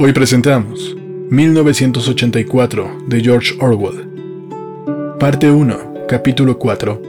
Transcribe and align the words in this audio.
Hoy 0.00 0.12
presentamos 0.12 0.94
1984 1.28 2.98
de 3.08 3.20
George 3.20 3.56
Orwell. 3.58 4.08
Parte 5.18 5.50
1, 5.50 6.04
capítulo 6.06 6.56
4. 6.56 7.02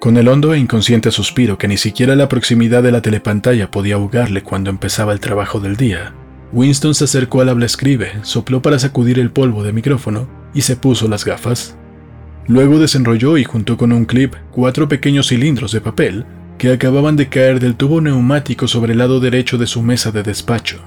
Con 0.00 0.16
el 0.16 0.26
hondo 0.26 0.52
e 0.52 0.58
inconsciente 0.58 1.12
suspiro 1.12 1.56
que 1.56 1.68
ni 1.68 1.76
siquiera 1.76 2.16
la 2.16 2.28
proximidad 2.28 2.82
de 2.82 2.90
la 2.90 3.02
telepantalla 3.02 3.70
podía 3.70 3.94
ahogarle 3.94 4.42
cuando 4.42 4.70
empezaba 4.70 5.12
el 5.12 5.20
trabajo 5.20 5.60
del 5.60 5.76
día, 5.76 6.12
Winston 6.52 6.96
se 6.96 7.04
acercó 7.04 7.40
al 7.40 7.50
habla 7.50 7.66
escribe, 7.66 8.14
sopló 8.22 8.62
para 8.62 8.80
sacudir 8.80 9.20
el 9.20 9.30
polvo 9.30 9.62
de 9.62 9.72
micrófono 9.72 10.28
y 10.54 10.62
se 10.62 10.74
puso 10.74 11.06
las 11.06 11.24
gafas. 11.24 11.76
Luego 12.46 12.78
desenrolló 12.78 13.38
y 13.38 13.44
juntó 13.44 13.76
con 13.76 13.92
un 13.92 14.04
clip 14.04 14.34
cuatro 14.50 14.88
pequeños 14.88 15.28
cilindros 15.28 15.72
de 15.72 15.80
papel 15.80 16.26
que 16.58 16.72
acababan 16.72 17.16
de 17.16 17.28
caer 17.28 17.58
del 17.58 17.74
tubo 17.74 18.00
neumático 18.00 18.68
sobre 18.68 18.92
el 18.92 18.98
lado 18.98 19.18
derecho 19.18 19.58
de 19.58 19.66
su 19.66 19.82
mesa 19.82 20.12
de 20.12 20.22
despacho. 20.22 20.80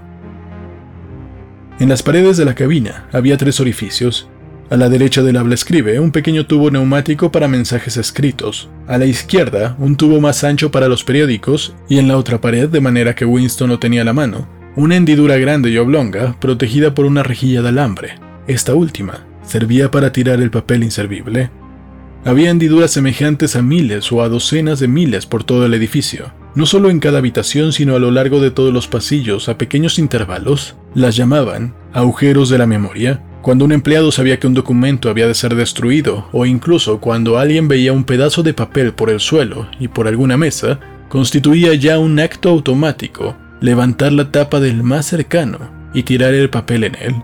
En 1.79 1.89
las 1.89 2.03
paredes 2.03 2.37
de 2.37 2.45
la 2.45 2.55
cabina 2.55 3.07
había 3.11 3.37
tres 3.37 3.59
orificios. 3.59 4.27
A 4.69 4.77
la 4.77 4.89
derecha 4.89 5.23
del 5.23 5.37
habla 5.37 5.55
escribe 5.55 5.99
un 5.99 6.11
pequeño 6.11 6.45
tubo 6.45 6.69
neumático 6.69 7.31
para 7.31 7.47
mensajes 7.47 7.97
escritos, 7.97 8.69
a 8.87 8.97
la 8.97 9.05
izquierda 9.05 9.75
un 9.79 9.95
tubo 9.95 10.19
más 10.19 10.43
ancho 10.43 10.71
para 10.71 10.87
los 10.87 11.03
periódicos 11.03 11.73
y 11.87 11.99
en 11.99 12.07
la 12.07 12.17
otra 12.17 12.41
pared, 12.41 12.67
de 12.67 12.81
manera 12.81 13.15
que 13.15 13.25
Winston 13.25 13.69
no 13.69 13.79
tenía 13.79 14.03
la 14.03 14.13
mano, 14.13 14.47
una 14.75 14.95
hendidura 14.95 15.37
grande 15.37 15.69
y 15.69 15.77
oblonga 15.77 16.35
protegida 16.39 16.93
por 16.93 17.05
una 17.05 17.23
rejilla 17.23 17.61
de 17.61 17.69
alambre. 17.69 18.15
Esta 18.47 18.75
última 18.75 19.25
servía 19.47 19.89
para 19.89 20.11
tirar 20.11 20.41
el 20.41 20.51
papel 20.51 20.83
inservible. 20.83 21.49
Había 22.25 22.51
hendiduras 22.51 22.91
semejantes 22.91 23.55
a 23.55 23.61
miles 23.61 24.11
o 24.11 24.21
a 24.21 24.29
docenas 24.29 24.79
de 24.79 24.87
miles 24.87 25.25
por 25.25 25.43
todo 25.43 25.65
el 25.65 25.73
edificio, 25.73 26.33
no 26.55 26.65
solo 26.65 26.89
en 26.89 26.99
cada 26.99 27.19
habitación, 27.19 27.71
sino 27.71 27.95
a 27.95 27.99
lo 27.99 28.11
largo 28.11 28.41
de 28.41 28.51
todos 28.51 28.73
los 28.73 28.87
pasillos, 28.87 29.47
a 29.47 29.57
pequeños 29.57 29.97
intervalos. 29.97 30.75
Las 30.93 31.15
llamaban 31.15 31.73
agujeros 31.93 32.49
de 32.49 32.57
la 32.57 32.67
memoria, 32.67 33.23
cuando 33.41 33.63
un 33.63 33.71
empleado 33.71 34.11
sabía 34.11 34.39
que 34.39 34.47
un 34.47 34.53
documento 34.53 35.09
había 35.09 35.27
de 35.27 35.33
ser 35.33 35.55
destruido, 35.55 36.27
o 36.33 36.45
incluso 36.45 36.99
cuando 36.99 37.37
alguien 37.37 37.69
veía 37.69 37.93
un 37.93 38.03
pedazo 38.03 38.43
de 38.43 38.53
papel 38.53 38.93
por 38.93 39.09
el 39.09 39.21
suelo 39.21 39.69
y 39.79 39.87
por 39.87 40.07
alguna 40.07 40.35
mesa, 40.35 40.79
constituía 41.07 41.73
ya 41.75 41.97
un 41.97 42.19
acto 42.19 42.49
automático 42.49 43.37
levantar 43.61 44.11
la 44.11 44.31
tapa 44.31 44.59
del 44.59 44.83
más 44.83 45.05
cercano 45.05 45.59
y 45.93 46.03
tirar 46.03 46.33
el 46.33 46.49
papel 46.49 46.83
en 46.83 46.95
él. 46.95 47.15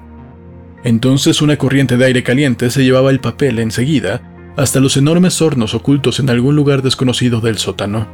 Entonces 0.83 1.41
una 1.41 1.57
corriente 1.57 1.97
de 1.97 2.05
aire 2.05 2.23
caliente 2.23 2.69
se 2.69 2.83
llevaba 2.83 3.09
el 3.11 3.19
papel 3.19 3.59
enseguida 3.59 4.21
hasta 4.55 4.79
los 4.79 4.97
enormes 4.97 5.41
hornos 5.41 5.73
ocultos 5.73 6.19
en 6.19 6.29
algún 6.29 6.55
lugar 6.55 6.81
desconocido 6.81 7.41
del 7.41 7.57
sótano. 7.57 8.07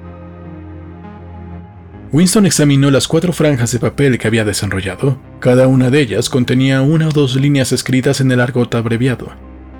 Winston 2.11 2.45
examinó 2.45 2.89
las 2.89 3.07
cuatro 3.07 3.33
franjas 3.33 3.71
de 3.71 3.79
papel 3.79 4.17
que 4.17 4.27
había 4.27 4.45
desenrollado. 4.45 5.19
Cada 5.39 5.67
una 5.67 5.91
de 5.91 6.01
ellas 6.01 6.29
contenía 6.29 6.81
una 6.81 7.07
o 7.07 7.11
dos 7.11 7.35
líneas 7.35 7.71
escritas 7.71 8.19
en 8.19 8.31
el 8.31 8.39
argot 8.39 8.73
abreviado. 8.73 9.31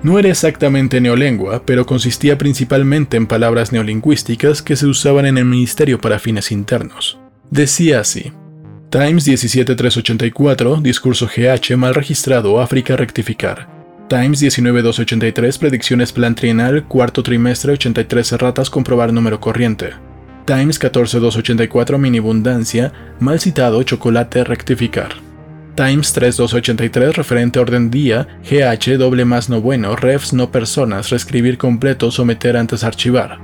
No 0.03 0.19
era 0.19 0.29
exactamente 0.29 1.01
neolengua, 1.01 1.63
pero 1.65 1.85
consistía 1.85 2.37
principalmente 2.37 3.17
en 3.17 3.25
palabras 3.25 3.71
neolingüísticas 3.71 4.61
que 4.61 4.75
se 4.75 4.85
usaban 4.85 5.25
en 5.25 5.37
el 5.37 5.45
ministerio 5.45 5.99
para 5.99 6.19
fines 6.19 6.51
internos. 6.51 7.19
Decía 7.49 7.99
así: 7.99 8.31
Times 8.89 9.25
17384, 9.25 10.81
discurso 10.81 11.27
GH 11.27 11.77
mal 11.77 11.93
registrado, 11.93 12.59
África 12.59 12.95
rectificar. 12.95 13.67
Times 14.07 14.39
19283, 14.39 15.59
predicciones 15.59 16.11
plan 16.11 16.33
trienal, 16.33 16.85
cuarto 16.85 17.21
trimestre, 17.21 17.73
83 17.73 18.31
erratas, 18.31 18.71
comprobar 18.71 19.13
número 19.13 19.39
corriente. 19.39 19.91
Times 20.45 20.79
14284, 20.79 21.99
minibundancia, 21.99 22.91
mal 23.19 23.39
citado, 23.39 23.83
chocolate, 23.83 24.43
rectificar. 24.43 25.09
Times 25.75 26.11
3283, 26.11 27.15
referente 27.15 27.59
orden 27.59 27.91
día, 27.91 28.39
GH, 28.49 28.97
doble 28.97 29.23
más 29.23 29.49
no 29.49 29.61
bueno, 29.61 29.95
refs 29.95 30.33
no 30.33 30.51
personas, 30.51 31.11
reescribir 31.11 31.59
completo, 31.59 32.09
someter 32.09 32.57
antes 32.57 32.83
archivar. 32.83 33.37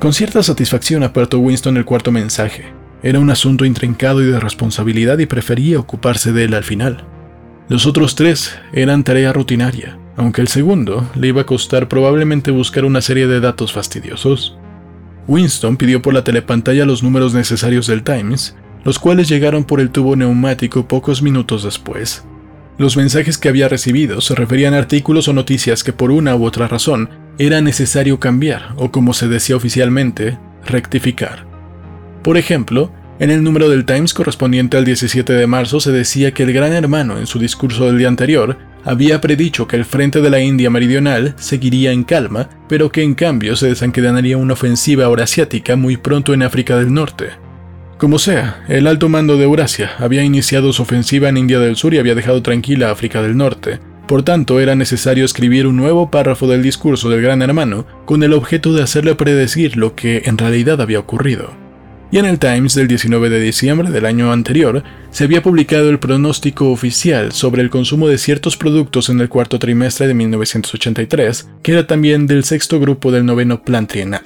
Con 0.00 0.12
cierta 0.12 0.42
satisfacción 0.42 1.04
apartó 1.04 1.38
Winston 1.38 1.76
el 1.76 1.84
cuarto 1.84 2.10
mensaje. 2.10 2.83
Era 3.04 3.20
un 3.20 3.28
asunto 3.28 3.66
intrincado 3.66 4.22
y 4.22 4.24
de 4.24 4.40
responsabilidad 4.40 5.18
y 5.18 5.26
prefería 5.26 5.78
ocuparse 5.78 6.32
de 6.32 6.44
él 6.44 6.54
al 6.54 6.64
final. 6.64 7.04
Los 7.68 7.84
otros 7.84 8.14
tres 8.14 8.58
eran 8.72 9.04
tarea 9.04 9.30
rutinaria, 9.30 9.98
aunque 10.16 10.40
el 10.40 10.48
segundo 10.48 11.06
le 11.14 11.28
iba 11.28 11.42
a 11.42 11.46
costar 11.46 11.86
probablemente 11.86 12.50
buscar 12.50 12.86
una 12.86 13.02
serie 13.02 13.26
de 13.26 13.40
datos 13.40 13.74
fastidiosos. 13.74 14.56
Winston 15.28 15.76
pidió 15.76 16.00
por 16.00 16.14
la 16.14 16.24
telepantalla 16.24 16.86
los 16.86 17.02
números 17.02 17.34
necesarios 17.34 17.86
del 17.86 18.02
Times, 18.02 18.56
los 18.84 18.98
cuales 18.98 19.28
llegaron 19.28 19.64
por 19.64 19.80
el 19.80 19.90
tubo 19.90 20.16
neumático 20.16 20.88
pocos 20.88 21.20
minutos 21.20 21.62
después. 21.62 22.24
Los 22.78 22.96
mensajes 22.96 23.36
que 23.36 23.50
había 23.50 23.68
recibido 23.68 24.22
se 24.22 24.34
referían 24.34 24.72
a 24.72 24.78
artículos 24.78 25.28
o 25.28 25.34
noticias 25.34 25.84
que 25.84 25.92
por 25.92 26.10
una 26.10 26.36
u 26.36 26.46
otra 26.46 26.68
razón 26.68 27.10
era 27.36 27.60
necesario 27.60 28.18
cambiar, 28.18 28.72
o 28.76 28.90
como 28.90 29.12
se 29.12 29.28
decía 29.28 29.56
oficialmente, 29.56 30.38
rectificar. 30.64 31.53
Por 32.24 32.38
ejemplo, 32.38 32.90
en 33.18 33.30
el 33.30 33.44
número 33.44 33.68
del 33.68 33.84
Times 33.84 34.14
correspondiente 34.14 34.78
al 34.78 34.86
17 34.86 35.30
de 35.34 35.46
marzo 35.46 35.78
se 35.78 35.92
decía 35.92 36.32
que 36.32 36.44
el 36.44 36.54
gran 36.54 36.72
hermano 36.72 37.18
en 37.18 37.26
su 37.26 37.38
discurso 37.38 37.84
del 37.84 37.98
día 37.98 38.08
anterior 38.08 38.56
había 38.82 39.20
predicho 39.20 39.68
que 39.68 39.76
el 39.76 39.84
frente 39.84 40.22
de 40.22 40.30
la 40.30 40.40
India 40.40 40.70
meridional 40.70 41.34
seguiría 41.36 41.92
en 41.92 42.02
calma, 42.02 42.48
pero 42.66 42.90
que 42.90 43.02
en 43.02 43.12
cambio 43.14 43.56
se 43.56 43.68
desencadenaría 43.68 44.38
una 44.38 44.54
ofensiva 44.54 45.04
eurasiática 45.04 45.76
muy 45.76 45.98
pronto 45.98 46.32
en 46.32 46.42
África 46.42 46.78
del 46.78 46.94
Norte. 46.94 47.26
Como 47.98 48.18
sea, 48.18 48.64
el 48.68 48.86
alto 48.86 49.10
mando 49.10 49.36
de 49.36 49.44
Eurasia 49.44 49.90
había 49.98 50.22
iniciado 50.22 50.72
su 50.72 50.80
ofensiva 50.80 51.28
en 51.28 51.36
India 51.36 51.60
del 51.60 51.76
Sur 51.76 51.92
y 51.92 51.98
había 51.98 52.14
dejado 52.14 52.40
tranquila 52.40 52.90
África 52.90 53.20
del 53.20 53.36
Norte. 53.36 53.80
Por 54.06 54.22
tanto, 54.22 54.60
era 54.60 54.74
necesario 54.74 55.26
escribir 55.26 55.66
un 55.66 55.76
nuevo 55.76 56.10
párrafo 56.10 56.46
del 56.46 56.62
discurso 56.62 57.10
del 57.10 57.20
Gran 57.20 57.42
Hermano 57.42 57.86
con 58.06 58.22
el 58.22 58.32
objeto 58.32 58.72
de 58.72 58.82
hacerle 58.82 59.14
predecir 59.14 59.76
lo 59.76 59.94
que 59.94 60.22
en 60.24 60.38
realidad 60.38 60.80
había 60.80 61.00
ocurrido 61.00 61.63
y 62.14 62.18
en 62.18 62.26
el 62.26 62.38
Times 62.38 62.76
del 62.76 62.86
19 62.86 63.28
de 63.28 63.40
diciembre 63.40 63.90
del 63.90 64.06
año 64.06 64.30
anterior 64.30 64.84
se 65.10 65.24
había 65.24 65.42
publicado 65.42 65.90
el 65.90 65.98
pronóstico 65.98 66.70
oficial 66.70 67.32
sobre 67.32 67.60
el 67.60 67.70
consumo 67.70 68.06
de 68.06 68.18
ciertos 68.18 68.56
productos 68.56 69.08
en 69.08 69.18
el 69.18 69.28
cuarto 69.28 69.58
trimestre 69.58 70.06
de 70.06 70.14
1983, 70.14 71.48
que 71.60 71.72
era 71.72 71.88
también 71.88 72.28
del 72.28 72.44
sexto 72.44 72.78
grupo 72.78 73.10
del 73.10 73.26
noveno 73.26 73.64
plan 73.64 73.88
trienal. 73.88 74.22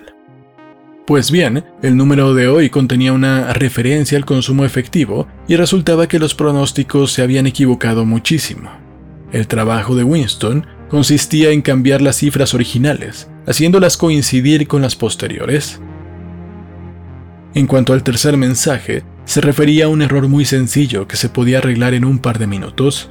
Pues 1.06 1.30
bien, 1.30 1.64
el 1.80 1.96
número 1.96 2.34
de 2.34 2.48
hoy 2.48 2.68
contenía 2.68 3.14
una 3.14 3.54
referencia 3.54 4.18
al 4.18 4.26
consumo 4.26 4.66
efectivo 4.66 5.26
y 5.48 5.56
resultaba 5.56 6.08
que 6.08 6.18
los 6.18 6.34
pronósticos 6.34 7.12
se 7.12 7.22
habían 7.22 7.46
equivocado 7.46 8.04
muchísimo. 8.04 8.70
El 9.32 9.48
trabajo 9.48 9.96
de 9.96 10.04
Winston 10.04 10.66
consistía 10.90 11.52
en 11.52 11.62
cambiar 11.62 12.02
las 12.02 12.16
cifras 12.16 12.52
originales, 12.52 13.30
haciéndolas 13.46 13.96
coincidir 13.96 14.68
con 14.68 14.82
las 14.82 14.94
posteriores, 14.94 15.80
en 17.58 17.66
cuanto 17.66 17.92
al 17.92 18.02
tercer 18.02 18.36
mensaje, 18.36 19.02
se 19.24 19.40
refería 19.40 19.86
a 19.86 19.88
un 19.88 20.02
error 20.02 20.28
muy 20.28 20.44
sencillo 20.44 21.08
que 21.08 21.16
se 21.16 21.28
podía 21.28 21.58
arreglar 21.58 21.94
en 21.94 22.04
un 22.04 22.18
par 22.18 22.38
de 22.38 22.46
minutos. 22.46 23.10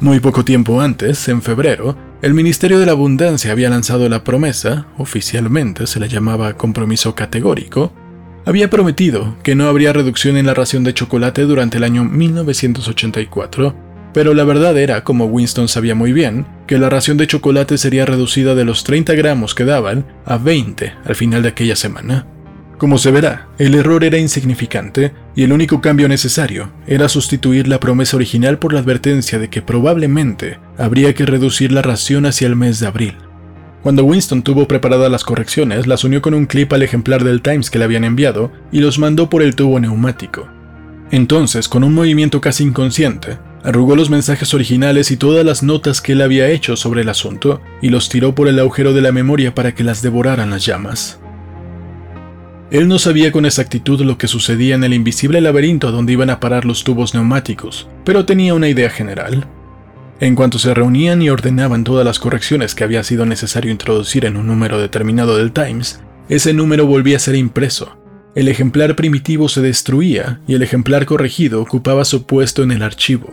Muy 0.00 0.20
poco 0.20 0.44
tiempo 0.44 0.80
antes, 0.80 1.28
en 1.28 1.42
febrero, 1.42 1.96
el 2.22 2.34
Ministerio 2.34 2.78
de 2.78 2.86
la 2.86 2.92
Abundancia 2.92 3.52
había 3.52 3.70
lanzado 3.70 4.08
la 4.08 4.24
promesa, 4.24 4.86
oficialmente 4.98 5.86
se 5.86 6.00
la 6.00 6.06
llamaba 6.06 6.54
compromiso 6.54 7.14
categórico, 7.14 7.92
había 8.46 8.70
prometido 8.70 9.36
que 9.42 9.54
no 9.54 9.68
habría 9.68 9.92
reducción 9.92 10.36
en 10.36 10.46
la 10.46 10.54
ración 10.54 10.84
de 10.84 10.94
chocolate 10.94 11.42
durante 11.42 11.76
el 11.76 11.84
año 11.84 12.04
1984, 12.04 13.74
pero 14.14 14.32
la 14.34 14.44
verdad 14.44 14.78
era, 14.78 15.04
como 15.04 15.26
Winston 15.26 15.68
sabía 15.68 15.94
muy 15.94 16.12
bien, 16.12 16.46
que 16.66 16.78
la 16.78 16.88
ración 16.88 17.16
de 17.16 17.26
chocolate 17.26 17.76
sería 17.76 18.06
reducida 18.06 18.54
de 18.54 18.64
los 18.64 18.84
30 18.84 19.14
gramos 19.14 19.54
que 19.54 19.64
daban 19.64 20.06
a 20.24 20.38
20 20.38 20.94
al 21.04 21.14
final 21.14 21.42
de 21.42 21.48
aquella 21.50 21.76
semana. 21.76 22.26
Como 22.78 22.98
se 22.98 23.10
verá, 23.10 23.48
el 23.58 23.74
error 23.74 24.04
era 24.04 24.18
insignificante 24.18 25.12
y 25.34 25.44
el 25.44 25.52
único 25.52 25.80
cambio 25.80 26.08
necesario 26.08 26.70
era 26.86 27.08
sustituir 27.08 27.68
la 27.68 27.80
promesa 27.80 28.16
original 28.16 28.58
por 28.58 28.74
la 28.74 28.80
advertencia 28.80 29.38
de 29.38 29.48
que 29.48 29.62
probablemente 29.62 30.58
habría 30.76 31.14
que 31.14 31.24
reducir 31.24 31.72
la 31.72 31.80
ración 31.80 32.26
hacia 32.26 32.46
el 32.46 32.54
mes 32.54 32.78
de 32.78 32.86
abril. 32.86 33.16
Cuando 33.82 34.04
Winston 34.04 34.42
tuvo 34.42 34.68
preparadas 34.68 35.10
las 35.10 35.24
correcciones, 35.24 35.86
las 35.86 36.04
unió 36.04 36.20
con 36.20 36.34
un 36.34 36.44
clip 36.44 36.70
al 36.72 36.82
ejemplar 36.82 37.24
del 37.24 37.40
Times 37.40 37.70
que 37.70 37.78
le 37.78 37.84
habían 37.84 38.04
enviado 38.04 38.52
y 38.72 38.80
los 38.80 38.98
mandó 38.98 39.30
por 39.30 39.42
el 39.42 39.54
tubo 39.54 39.80
neumático. 39.80 40.46
Entonces, 41.10 41.68
con 41.68 41.82
un 41.82 41.94
movimiento 41.94 42.40
casi 42.40 42.64
inconsciente, 42.64 43.38
arrugó 43.62 43.96
los 43.96 44.10
mensajes 44.10 44.52
originales 44.52 45.10
y 45.12 45.16
todas 45.16 45.46
las 45.46 45.62
notas 45.62 46.02
que 46.02 46.12
él 46.12 46.20
había 46.20 46.48
hecho 46.48 46.76
sobre 46.76 47.02
el 47.02 47.08
asunto 47.08 47.62
y 47.80 47.88
los 47.88 48.08
tiró 48.08 48.34
por 48.34 48.48
el 48.48 48.58
agujero 48.58 48.92
de 48.92 49.02
la 49.02 49.12
memoria 49.12 49.54
para 49.54 49.74
que 49.74 49.84
las 49.84 50.02
devoraran 50.02 50.50
las 50.50 50.66
llamas. 50.66 51.20
Él 52.70 52.88
no 52.88 52.98
sabía 52.98 53.30
con 53.30 53.46
exactitud 53.46 54.00
lo 54.00 54.18
que 54.18 54.26
sucedía 54.26 54.74
en 54.74 54.82
el 54.82 54.92
invisible 54.92 55.40
laberinto 55.40 55.86
a 55.86 55.92
donde 55.92 56.12
iban 56.12 56.30
a 56.30 56.40
parar 56.40 56.64
los 56.64 56.82
tubos 56.82 57.14
neumáticos, 57.14 57.88
pero 58.04 58.24
tenía 58.24 58.54
una 58.54 58.68
idea 58.68 58.90
general. 58.90 59.46
En 60.18 60.34
cuanto 60.34 60.58
se 60.58 60.74
reunían 60.74 61.22
y 61.22 61.30
ordenaban 61.30 61.84
todas 61.84 62.04
las 62.04 62.18
correcciones 62.18 62.74
que 62.74 62.82
había 62.82 63.04
sido 63.04 63.24
necesario 63.24 63.70
introducir 63.70 64.24
en 64.24 64.36
un 64.36 64.46
número 64.46 64.80
determinado 64.80 65.36
del 65.36 65.52
Times, 65.52 66.00
ese 66.28 66.52
número 66.54 66.86
volvía 66.86 67.18
a 67.18 67.20
ser 67.20 67.36
impreso. 67.36 67.96
El 68.34 68.48
ejemplar 68.48 68.96
primitivo 68.96 69.48
se 69.48 69.60
destruía 69.60 70.40
y 70.48 70.54
el 70.54 70.62
ejemplar 70.62 71.06
corregido 71.06 71.62
ocupaba 71.62 72.04
su 72.04 72.26
puesto 72.26 72.64
en 72.64 72.72
el 72.72 72.82
archivo. 72.82 73.32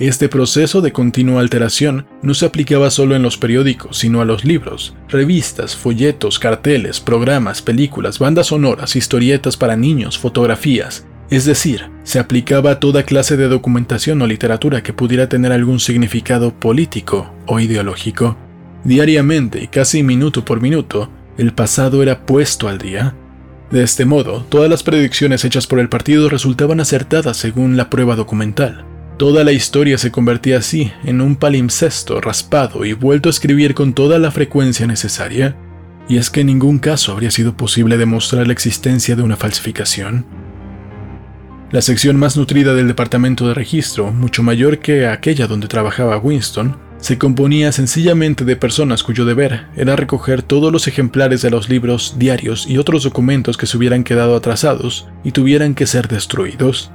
Este 0.00 0.30
proceso 0.30 0.80
de 0.80 0.92
continua 0.92 1.42
alteración 1.42 2.06
no 2.22 2.32
se 2.32 2.46
aplicaba 2.46 2.90
solo 2.90 3.14
en 3.14 3.22
los 3.22 3.36
periódicos, 3.36 3.98
sino 3.98 4.22
a 4.22 4.24
los 4.24 4.46
libros, 4.46 4.96
revistas, 5.10 5.76
folletos, 5.76 6.38
carteles, 6.38 7.00
programas, 7.00 7.60
películas, 7.60 8.18
bandas 8.18 8.46
sonoras, 8.46 8.96
historietas 8.96 9.58
para 9.58 9.76
niños, 9.76 10.16
fotografías, 10.16 11.04
es 11.28 11.44
decir, 11.44 11.90
se 12.02 12.18
aplicaba 12.18 12.70
a 12.70 12.80
toda 12.80 13.02
clase 13.02 13.36
de 13.36 13.48
documentación 13.48 14.22
o 14.22 14.26
literatura 14.26 14.82
que 14.82 14.94
pudiera 14.94 15.28
tener 15.28 15.52
algún 15.52 15.78
significado 15.80 16.54
político 16.58 17.34
o 17.44 17.60
ideológico. 17.60 18.38
Diariamente 18.84 19.68
casi 19.68 20.02
minuto 20.02 20.46
por 20.46 20.62
minuto, 20.62 21.10
el 21.36 21.52
pasado 21.52 22.02
era 22.02 22.24
puesto 22.24 22.68
al 22.68 22.78
día. 22.78 23.14
De 23.70 23.82
este 23.82 24.06
modo, 24.06 24.46
todas 24.48 24.70
las 24.70 24.82
predicciones 24.82 25.44
hechas 25.44 25.66
por 25.66 25.78
el 25.78 25.90
partido 25.90 26.30
resultaban 26.30 26.80
acertadas 26.80 27.36
según 27.36 27.76
la 27.76 27.90
prueba 27.90 28.16
documental. 28.16 28.86
Toda 29.20 29.44
la 29.44 29.52
historia 29.52 29.98
se 29.98 30.10
convertía 30.10 30.56
así 30.56 30.92
en 31.04 31.20
un 31.20 31.36
palimpsesto 31.36 32.22
raspado 32.22 32.86
y 32.86 32.94
vuelto 32.94 33.28
a 33.28 33.36
escribir 33.36 33.74
con 33.74 33.92
toda 33.92 34.18
la 34.18 34.30
frecuencia 34.30 34.86
necesaria, 34.86 35.54
y 36.08 36.16
es 36.16 36.30
que 36.30 36.40
en 36.40 36.46
ningún 36.46 36.78
caso 36.78 37.12
habría 37.12 37.30
sido 37.30 37.54
posible 37.54 37.98
demostrar 37.98 38.46
la 38.46 38.54
existencia 38.54 39.16
de 39.16 39.22
una 39.22 39.36
falsificación. 39.36 40.24
La 41.70 41.82
sección 41.82 42.16
más 42.16 42.38
nutrida 42.38 42.72
del 42.72 42.88
departamento 42.88 43.46
de 43.46 43.52
registro, 43.52 44.10
mucho 44.10 44.42
mayor 44.42 44.78
que 44.78 45.06
aquella 45.06 45.46
donde 45.46 45.68
trabajaba 45.68 46.16
Winston, 46.16 46.78
se 46.96 47.18
componía 47.18 47.72
sencillamente 47.72 48.46
de 48.46 48.56
personas 48.56 49.02
cuyo 49.02 49.26
deber 49.26 49.66
era 49.76 49.96
recoger 49.96 50.40
todos 50.40 50.72
los 50.72 50.88
ejemplares 50.88 51.42
de 51.42 51.50
los 51.50 51.68
libros, 51.68 52.14
diarios 52.16 52.66
y 52.66 52.78
otros 52.78 53.04
documentos 53.04 53.58
que 53.58 53.66
se 53.66 53.76
hubieran 53.76 54.02
quedado 54.02 54.34
atrasados 54.34 55.08
y 55.24 55.32
tuvieran 55.32 55.74
que 55.74 55.86
ser 55.86 56.08
destruidos. 56.08 56.90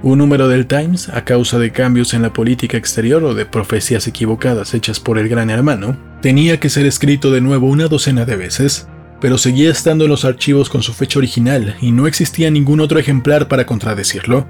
Un 0.00 0.18
número 0.18 0.46
del 0.46 0.68
Times, 0.68 1.08
a 1.08 1.24
causa 1.24 1.58
de 1.58 1.72
cambios 1.72 2.14
en 2.14 2.22
la 2.22 2.32
política 2.32 2.76
exterior 2.76 3.24
o 3.24 3.34
de 3.34 3.46
profecías 3.46 4.06
equivocadas 4.06 4.72
hechas 4.72 5.00
por 5.00 5.18
el 5.18 5.28
gran 5.28 5.50
hermano, 5.50 5.98
tenía 6.22 6.60
que 6.60 6.70
ser 6.70 6.86
escrito 6.86 7.32
de 7.32 7.40
nuevo 7.40 7.66
una 7.66 7.88
docena 7.88 8.24
de 8.24 8.36
veces, 8.36 8.86
pero 9.20 9.38
seguía 9.38 9.72
estando 9.72 10.04
en 10.04 10.10
los 10.10 10.24
archivos 10.24 10.68
con 10.68 10.84
su 10.84 10.92
fecha 10.92 11.18
original 11.18 11.76
y 11.80 11.90
no 11.90 12.06
existía 12.06 12.48
ningún 12.48 12.78
otro 12.78 13.00
ejemplar 13.00 13.48
para 13.48 13.66
contradecirlo. 13.66 14.46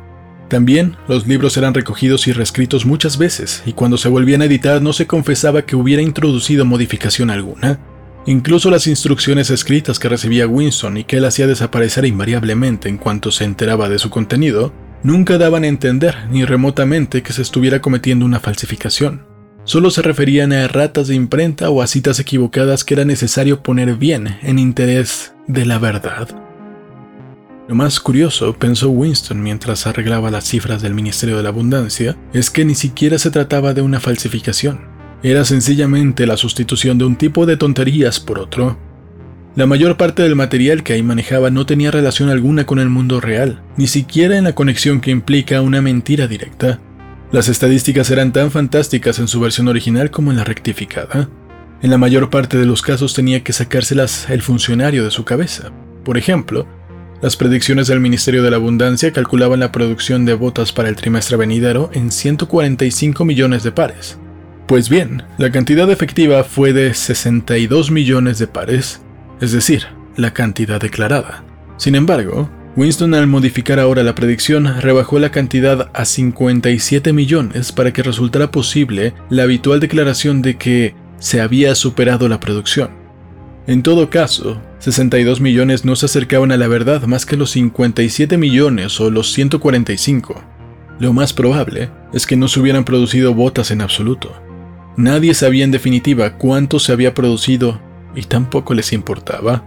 También, 0.49 0.97
los 1.09 1.27
libros 1.27 1.57
eran 1.57 1.73
recogidos 1.73 2.27
y 2.27 2.33
reescritos 2.33 2.85
muchas 2.85 3.17
veces, 3.17 3.63
y 3.65 3.73
cuando 3.73 3.97
se 3.97 4.11
volvían 4.11 4.43
a 4.43 4.47
editar 4.47 4.83
no 4.83 4.93
se 4.93 5.07
confesaba 5.07 5.63
que 5.63 5.77
hubiera 5.77 6.03
introducido 6.03 6.67
modificación 6.67 7.31
alguna. 7.31 7.79
Incluso 8.27 8.71
las 8.71 8.87
instrucciones 8.87 9.49
escritas 9.49 9.99
que 9.99 10.11
recibía 10.11 10.47
Winston 10.47 10.99
y 10.99 11.05
que 11.05 11.17
él 11.17 11.25
hacía 11.25 11.47
desaparecer 11.47 12.05
invariablemente 12.05 12.91
en 12.91 12.99
cuanto 12.99 13.31
se 13.31 13.45
enteraba 13.45 13.89
de 13.89 13.99
su 13.99 14.11
contenido, 14.11 14.73
nunca 15.03 15.39
daban 15.39 15.65
a 15.65 15.69
entender 15.69 16.17
ni 16.31 16.45
remotamente 16.45 17.23
que 17.23 17.33
se 17.33 17.43
estuviera 17.43 17.81
cometiendo 17.81 18.25
una 18.25 18.41
falsificación 18.41 19.29
solo 19.69 19.91
se 19.91 20.01
referían 20.01 20.53
a 20.53 20.63
erratas 20.63 21.09
de 21.09 21.15
imprenta 21.15 21.69
o 21.69 21.83
a 21.83 21.87
citas 21.87 22.19
equivocadas 22.19 22.85
que 22.85 22.95
era 22.95 23.05
necesario 23.05 23.63
poner 23.63 23.97
bien 23.97 24.39
en 24.43 24.59
interés 24.59 25.35
de 25.47 25.67
la 25.67 25.79
verdad. 25.79 26.27
Lo 27.69 27.75
más 27.75 28.01
curioso, 28.01 28.55
pensó 28.55 28.89
Winston 28.89 29.43
mientras 29.43 29.87
arreglaba 29.87 30.31
las 30.31 30.45
cifras 30.45 30.81
del 30.81 30.95
Ministerio 30.95 31.37
de 31.37 31.43
la 31.43 31.51
Abundancia, 31.51 32.17
es 32.33 32.49
que 32.49 32.65
ni 32.65 32.75
siquiera 32.75 33.19
se 33.19 33.31
trataba 33.31 33.75
de 33.75 33.83
una 33.83 34.01
falsificación. 34.01 34.81
Era 35.23 35.45
sencillamente 35.45 36.27
la 36.27 36.39
sustitución 36.39 36.97
de 36.97 37.05
un 37.05 37.17
tipo 37.17 37.45
de 37.45 37.59
tonterías 37.59 38.21
por 38.21 38.39
otro. 38.39 38.79
La 39.59 39.67
mayor 39.67 39.97
parte 39.97 40.23
del 40.23 40.37
material 40.37 40.85
que 40.85 40.93
ahí 40.93 41.03
manejaba 41.03 41.51
no 41.51 41.67
tenía 41.67 41.91
relación 41.91 42.29
alguna 42.29 42.65
con 42.65 42.79
el 42.79 42.91
mundo 42.91 43.21
real, 43.21 43.61
ni 43.77 43.89
siquiera 43.89 44.39
en 44.39 44.45
la 44.45 44.55
conexión 44.55 45.01
que 45.01 45.11
implica 45.11 45.63
una 45.63 45.83
mentira 45.83 46.29
directa. 46.29 46.79
Las 47.33 47.49
estadísticas 47.49 48.09
eran 48.13 48.33
tan 48.33 48.53
fantásticas 48.53 49.19
en 49.19 49.27
su 49.27 49.41
versión 49.41 49.67
original 49.67 50.13
como 50.13 50.31
en 50.31 50.37
la 50.37 50.45
rectificada. 50.45 51.29
En 51.83 51.91
la 51.91 51.99
mayor 51.99 52.31
parte 52.31 52.57
de 52.57 52.67
los 52.67 52.83
casos 52.83 53.15
tenía 53.15 53.43
que 53.43 53.53
sacárselas 53.53 54.31
el 54.31 54.43
funcionario 54.43 55.03
de 55.03 55.11
su 55.11 55.25
cabeza. 55.25 55.73
Por 56.05 56.19
ejemplo, 56.19 56.69
las 57.21 57.35
predicciones 57.35 57.89
del 57.89 57.99
Ministerio 57.99 58.45
de 58.45 58.53
la 58.53 58.59
Abundancia 58.59 59.13
calculaban 59.13 59.59
la 59.59 59.73
producción 59.73 60.25
de 60.25 60.35
botas 60.35 60.73
para 60.73 60.89
el 60.89 60.95
trimestre 60.95 61.37
venidero 61.37 61.91
en 61.95 62.13
145 62.13 63.25
millones 63.25 63.65
de 63.65 63.73
pares. 63.73 64.21
Pues 64.69 64.89
bien, 64.89 65.25
la 65.37 65.51
cantidad 65.51 65.91
efectiva 65.91 66.45
fue 66.45 66.73
de 66.73 66.95
62 66.95 67.91
millones 67.91 68.39
de 68.39 68.47
pares, 68.47 69.01
es 69.41 69.53
decir, 69.53 69.87
la 70.17 70.33
cantidad 70.33 70.81
declarada. 70.81 71.45
Sin 71.77 71.95
embargo, 71.95 72.51
Winston 72.77 73.15
al 73.15 73.27
modificar 73.27 73.81
ahora 73.81 74.03
la 74.03 74.15
predicción 74.15 74.81
rebajó 74.81 75.19
la 75.19 75.31
cantidad 75.31 75.91
a 75.95 76.05
57 76.05 77.13
millones 77.13 77.73
para 77.73 77.93
que 77.93 78.03
resultara 78.03 78.51
posible 78.51 79.15
la 79.31 79.45
habitual 79.45 79.81
declaración 79.81 80.43
de 80.43 80.57
que 80.57 80.95
se 81.19 81.41
había 81.41 81.75
superado 81.75 82.29
la 82.29 82.41
producción. 82.41 82.91
En 83.67 83.83
todo 83.83 84.11
caso, 84.11 84.63
62 84.79 85.41
millones 85.41 85.85
no 85.85 85.95
se 85.97 86.07
acercaban 86.07 86.53
a 86.53 86.57
la 86.57 86.69
verdad 86.69 87.03
más 87.03 87.27
que 87.27 87.37
los 87.37 87.51
57 87.51 88.39
millones 88.39 89.01
o 89.01 89.11
los 89.11 89.33
145. 89.33 90.43
Lo 91.01 91.13
más 91.13 91.33
probable 91.33 91.91
es 92.13 92.27
que 92.27 92.37
no 92.37 92.49
se 92.49 92.61
hubieran 92.61 92.85
producido 92.85 93.35
botas 93.35 93.71
en 93.71 93.81
absoluto. 93.81 94.33
Nadie 94.97 95.35
sabía 95.35 95.65
en 95.65 95.71
definitiva 95.71 96.39
cuánto 96.39 96.79
se 96.79 96.93
había 96.93 97.15
producido 97.15 97.81
y 98.19 98.23
tampoco 98.25 98.75
les 98.75 98.93
importaba. 98.93 99.65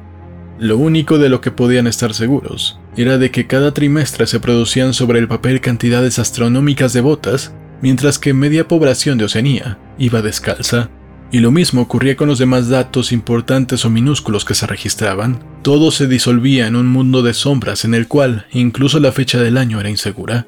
Lo 0.60 0.78
único 0.78 1.18
de 1.18 1.30
lo 1.30 1.42
que 1.42 1.52
podían 1.52 1.88
estar 1.88 2.14
seguros 2.14 2.80
era 2.98 3.18
de 3.18 3.32
que 3.32 3.48
cada 3.48 3.74
trimestre 3.74 4.28
se 4.28 4.40
producían 4.40 4.94
sobre 4.94 5.20
el 5.20 5.28
papel 5.28 5.62
cantidades 5.62 6.20
astronómicas 6.20 6.92
de 6.94 7.02
botas, 7.02 7.54
mientras 7.82 8.20
que 8.20 8.34
media 8.34 8.68
población 8.68 9.18
de 9.18 9.26
Oceanía 9.26 9.78
iba 9.98 10.22
descalza. 10.22 10.90
Y 11.32 11.40
lo 11.40 11.52
mismo 11.52 11.82
ocurría 11.82 12.18
con 12.18 12.28
los 12.28 12.40
demás 12.40 12.68
datos 12.68 13.14
importantes 13.14 13.86
o 13.86 13.90
minúsculos 13.90 14.44
que 14.44 14.54
se 14.54 14.68
registraban. 14.68 15.40
Todo 15.62 15.90
se 15.92 16.08
disolvía 16.08 16.68
en 16.68 16.76
un 16.76 16.88
mundo 16.88 17.24
de 17.24 17.34
sombras 17.34 17.86
en 17.86 17.94
el 17.94 18.10
cual 18.10 18.48
incluso 18.52 19.00
la 19.00 19.14
fecha 19.14 19.40
del 19.40 19.58
año 19.58 19.80
era 19.80 19.90
insegura. 19.90 20.46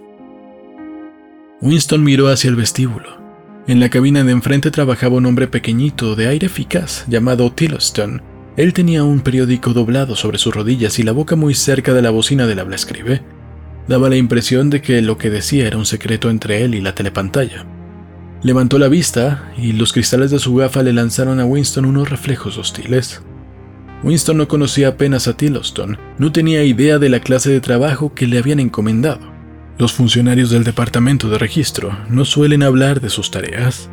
Winston 1.61 2.03
miró 2.03 2.27
hacia 2.27 2.49
el 2.49 2.57
vestíbulo. 2.57 3.22
En 3.65 3.79
la 3.79 3.89
cabina 3.89 4.23
de 4.23 4.31
enfrente 4.33 4.71
trabajaba 4.71 5.15
un 5.15 5.25
hombre 5.25 5.47
pequeñito 5.47 6.15
de 6.15 6.27
aire 6.27 6.47
eficaz 6.47 7.05
llamado 7.07 7.51
Tillotson, 7.51 8.21
él 8.55 8.71
tenía 8.73 9.03
un 9.03 9.21
periódico 9.21 9.73
doblado 9.73 10.15
sobre 10.15 10.37
sus 10.37 10.53
rodillas 10.53 10.99
y 10.99 11.03
la 11.03 11.11
boca 11.11 11.35
muy 11.35 11.55
cerca 11.55 11.93
de 11.93 12.03
la 12.03 12.11
bocina 12.11 12.45
del 12.45 12.59
habla 12.59 12.75
escribe. 12.75 13.21
Daba 13.87 14.09
la 14.09 14.15
impresión 14.15 14.69
de 14.69 14.79
que 14.79 15.01
lo 15.01 15.17
que 15.17 15.31
decía 15.31 15.65
era 15.65 15.77
un 15.77 15.87
secreto 15.87 16.29
entre 16.29 16.63
él 16.63 16.75
y 16.75 16.81
la 16.81 16.93
telepantalla. 16.93 17.65
Levantó 18.43 18.77
la 18.77 18.89
vista 18.89 19.51
y 19.57 19.71
los 19.71 19.91
cristales 19.91 20.29
de 20.29 20.37
su 20.37 20.53
gafa 20.55 20.83
le 20.83 20.93
lanzaron 20.93 21.39
a 21.39 21.45
Winston 21.45 21.85
unos 21.85 22.09
reflejos 22.09 22.59
hostiles. 22.59 23.23
Winston 24.03 24.37
no 24.37 24.47
conocía 24.47 24.89
apenas 24.89 25.27
a 25.27 25.35
Tillotson, 25.35 25.97
no 26.19 26.31
tenía 26.31 26.63
idea 26.63 26.99
de 26.99 27.09
la 27.09 27.21
clase 27.21 27.49
de 27.49 27.61
trabajo 27.61 28.13
que 28.13 28.27
le 28.27 28.37
habían 28.37 28.59
encomendado. 28.59 29.32
Los 29.77 29.93
funcionarios 29.93 30.51
del 30.51 30.63
departamento 30.63 31.29
de 31.29 31.39
registro 31.39 31.97
no 32.07 32.25
suelen 32.25 32.61
hablar 32.61 33.01
de 33.01 33.09
sus 33.09 33.31
tareas. 33.31 33.89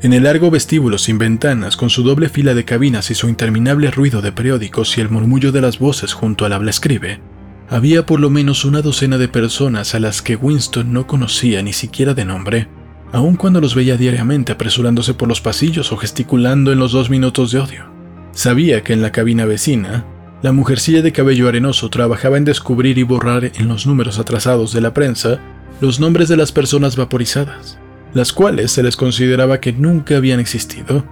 En 0.00 0.12
el 0.12 0.24
largo 0.24 0.50
vestíbulo 0.50 0.98
sin 0.98 1.18
ventanas, 1.18 1.76
con 1.76 1.90
su 1.90 2.02
doble 2.02 2.28
fila 2.28 2.54
de 2.54 2.64
cabinas 2.64 3.10
y 3.10 3.14
su 3.14 3.28
interminable 3.28 3.90
ruido 3.90 4.20
de 4.22 4.32
periódicos 4.32 4.96
y 4.96 5.00
el 5.00 5.10
murmullo 5.10 5.52
de 5.52 5.60
las 5.60 5.78
voces 5.78 6.12
junto 6.12 6.44
al 6.44 6.52
habla 6.52 6.70
escribe, 6.70 7.20
había 7.68 8.06
por 8.06 8.20
lo 8.20 8.30
menos 8.30 8.64
una 8.64 8.82
docena 8.82 9.18
de 9.18 9.28
personas 9.28 9.94
a 9.94 10.00
las 10.00 10.22
que 10.22 10.36
Winston 10.36 10.92
no 10.92 11.06
conocía 11.06 11.62
ni 11.62 11.72
siquiera 11.72 12.14
de 12.14 12.24
nombre, 12.24 12.68
aun 13.12 13.36
cuando 13.36 13.60
los 13.60 13.74
veía 13.74 13.96
diariamente 13.96 14.52
apresurándose 14.52 15.14
por 15.14 15.28
los 15.28 15.40
pasillos 15.40 15.92
o 15.92 15.96
gesticulando 15.96 16.72
en 16.72 16.78
los 16.78 16.92
dos 16.92 17.10
minutos 17.10 17.50
de 17.50 17.60
odio. 17.60 17.84
Sabía 18.32 18.82
que 18.82 18.92
en 18.92 19.02
la 19.02 19.12
cabina 19.12 19.44
vecina, 19.44 20.04
la 20.42 20.52
mujercilla 20.52 21.02
de 21.02 21.12
cabello 21.12 21.48
arenoso 21.48 21.88
trabajaba 21.88 22.36
en 22.36 22.44
descubrir 22.44 22.98
y 22.98 23.04
borrar 23.04 23.52
en 23.54 23.68
los 23.68 23.86
números 23.86 24.18
atrasados 24.18 24.72
de 24.72 24.80
la 24.80 24.92
prensa 24.92 25.40
los 25.80 26.00
nombres 26.00 26.28
de 26.28 26.36
las 26.36 26.52
personas 26.52 26.96
vaporizadas 26.96 27.78
las 28.14 28.32
cuales 28.32 28.72
se 28.72 28.82
les 28.82 28.96
consideraba 28.96 29.60
que 29.60 29.72
nunca 29.72 30.16
habían 30.16 30.40
existido. 30.40 31.04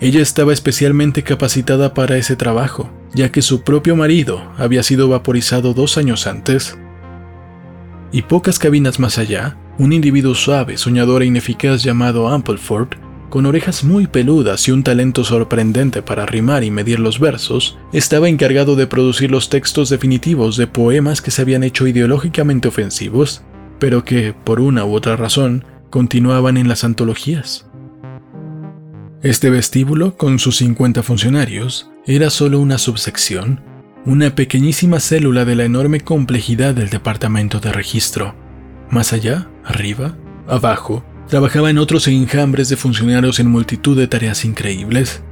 Ella 0.00 0.20
estaba 0.20 0.52
especialmente 0.52 1.22
capacitada 1.22 1.94
para 1.94 2.16
ese 2.16 2.36
trabajo, 2.36 2.90
ya 3.14 3.30
que 3.30 3.42
su 3.42 3.62
propio 3.62 3.96
marido 3.96 4.52
había 4.56 4.82
sido 4.82 5.08
vaporizado 5.08 5.74
dos 5.74 5.98
años 5.98 6.26
antes. 6.26 6.78
Y 8.12 8.22
pocas 8.22 8.58
cabinas 8.58 8.98
más 8.98 9.18
allá, 9.18 9.56
un 9.78 9.92
individuo 9.92 10.34
suave, 10.34 10.76
soñador 10.76 11.22
e 11.22 11.26
ineficaz 11.26 11.82
llamado 11.82 12.28
Ampleford, 12.28 12.96
con 13.28 13.46
orejas 13.46 13.84
muy 13.84 14.06
peludas 14.06 14.66
y 14.68 14.72
un 14.72 14.82
talento 14.82 15.24
sorprendente 15.24 16.02
para 16.02 16.26
rimar 16.26 16.64
y 16.64 16.70
medir 16.70 17.00
los 17.00 17.20
versos, 17.20 17.78
estaba 17.92 18.28
encargado 18.28 18.76
de 18.76 18.86
producir 18.86 19.30
los 19.30 19.48
textos 19.50 19.88
definitivos 19.90 20.56
de 20.56 20.66
poemas 20.66 21.22
que 21.22 21.30
se 21.30 21.42
habían 21.42 21.62
hecho 21.62 21.86
ideológicamente 21.86 22.68
ofensivos, 22.68 23.42
pero 23.78 24.04
que, 24.04 24.34
por 24.44 24.60
una 24.60 24.84
u 24.84 24.94
otra 24.94 25.16
razón, 25.16 25.64
continuaban 25.90 26.56
en 26.56 26.68
las 26.68 26.84
antologías. 26.84 27.66
Este 29.22 29.50
vestíbulo, 29.50 30.16
con 30.16 30.38
sus 30.38 30.58
50 30.58 31.02
funcionarios, 31.02 31.90
era 32.06 32.30
solo 32.30 32.60
una 32.60 32.78
subsección, 32.78 33.60
una 34.06 34.34
pequeñísima 34.34 35.00
célula 35.00 35.44
de 35.44 35.54
la 35.54 35.64
enorme 35.64 36.00
complejidad 36.00 36.74
del 36.74 36.88
departamento 36.88 37.60
de 37.60 37.72
registro. 37.72 38.34
Más 38.90 39.12
allá, 39.12 39.48
arriba, 39.64 40.16
abajo, 40.46 41.04
trabajaban 41.28 41.78
otros 41.78 42.08
enjambres 42.08 42.68
de 42.68 42.76
funcionarios 42.76 43.38
en 43.38 43.50
multitud 43.50 43.96
de 43.96 44.08
tareas 44.08 44.44
increíbles. 44.44 45.22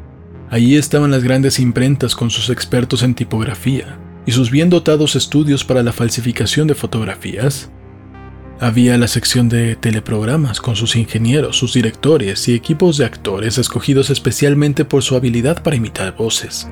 Allí 0.50 0.76
estaban 0.76 1.10
las 1.10 1.24
grandes 1.24 1.58
imprentas 1.58 2.14
con 2.14 2.30
sus 2.30 2.50
expertos 2.50 3.02
en 3.02 3.14
tipografía 3.14 3.98
y 4.26 4.32
sus 4.32 4.50
bien 4.50 4.70
dotados 4.70 5.16
estudios 5.16 5.64
para 5.64 5.82
la 5.82 5.92
falsificación 5.92 6.66
de 6.66 6.74
fotografías, 6.74 7.70
había 8.58 8.96
la 8.96 9.06
sección 9.06 9.50
de 9.50 9.76
teleprogramas 9.76 10.60
con 10.60 10.76
sus 10.76 10.96
ingenieros, 10.96 11.58
sus 11.58 11.74
directores 11.74 12.48
y 12.48 12.54
equipos 12.54 12.96
de 12.96 13.04
actores 13.04 13.58
escogidos 13.58 14.08
especialmente 14.08 14.86
por 14.86 15.02
su 15.02 15.14
habilidad 15.14 15.62
para 15.62 15.76
imitar 15.76 16.16
voces. 16.16 16.66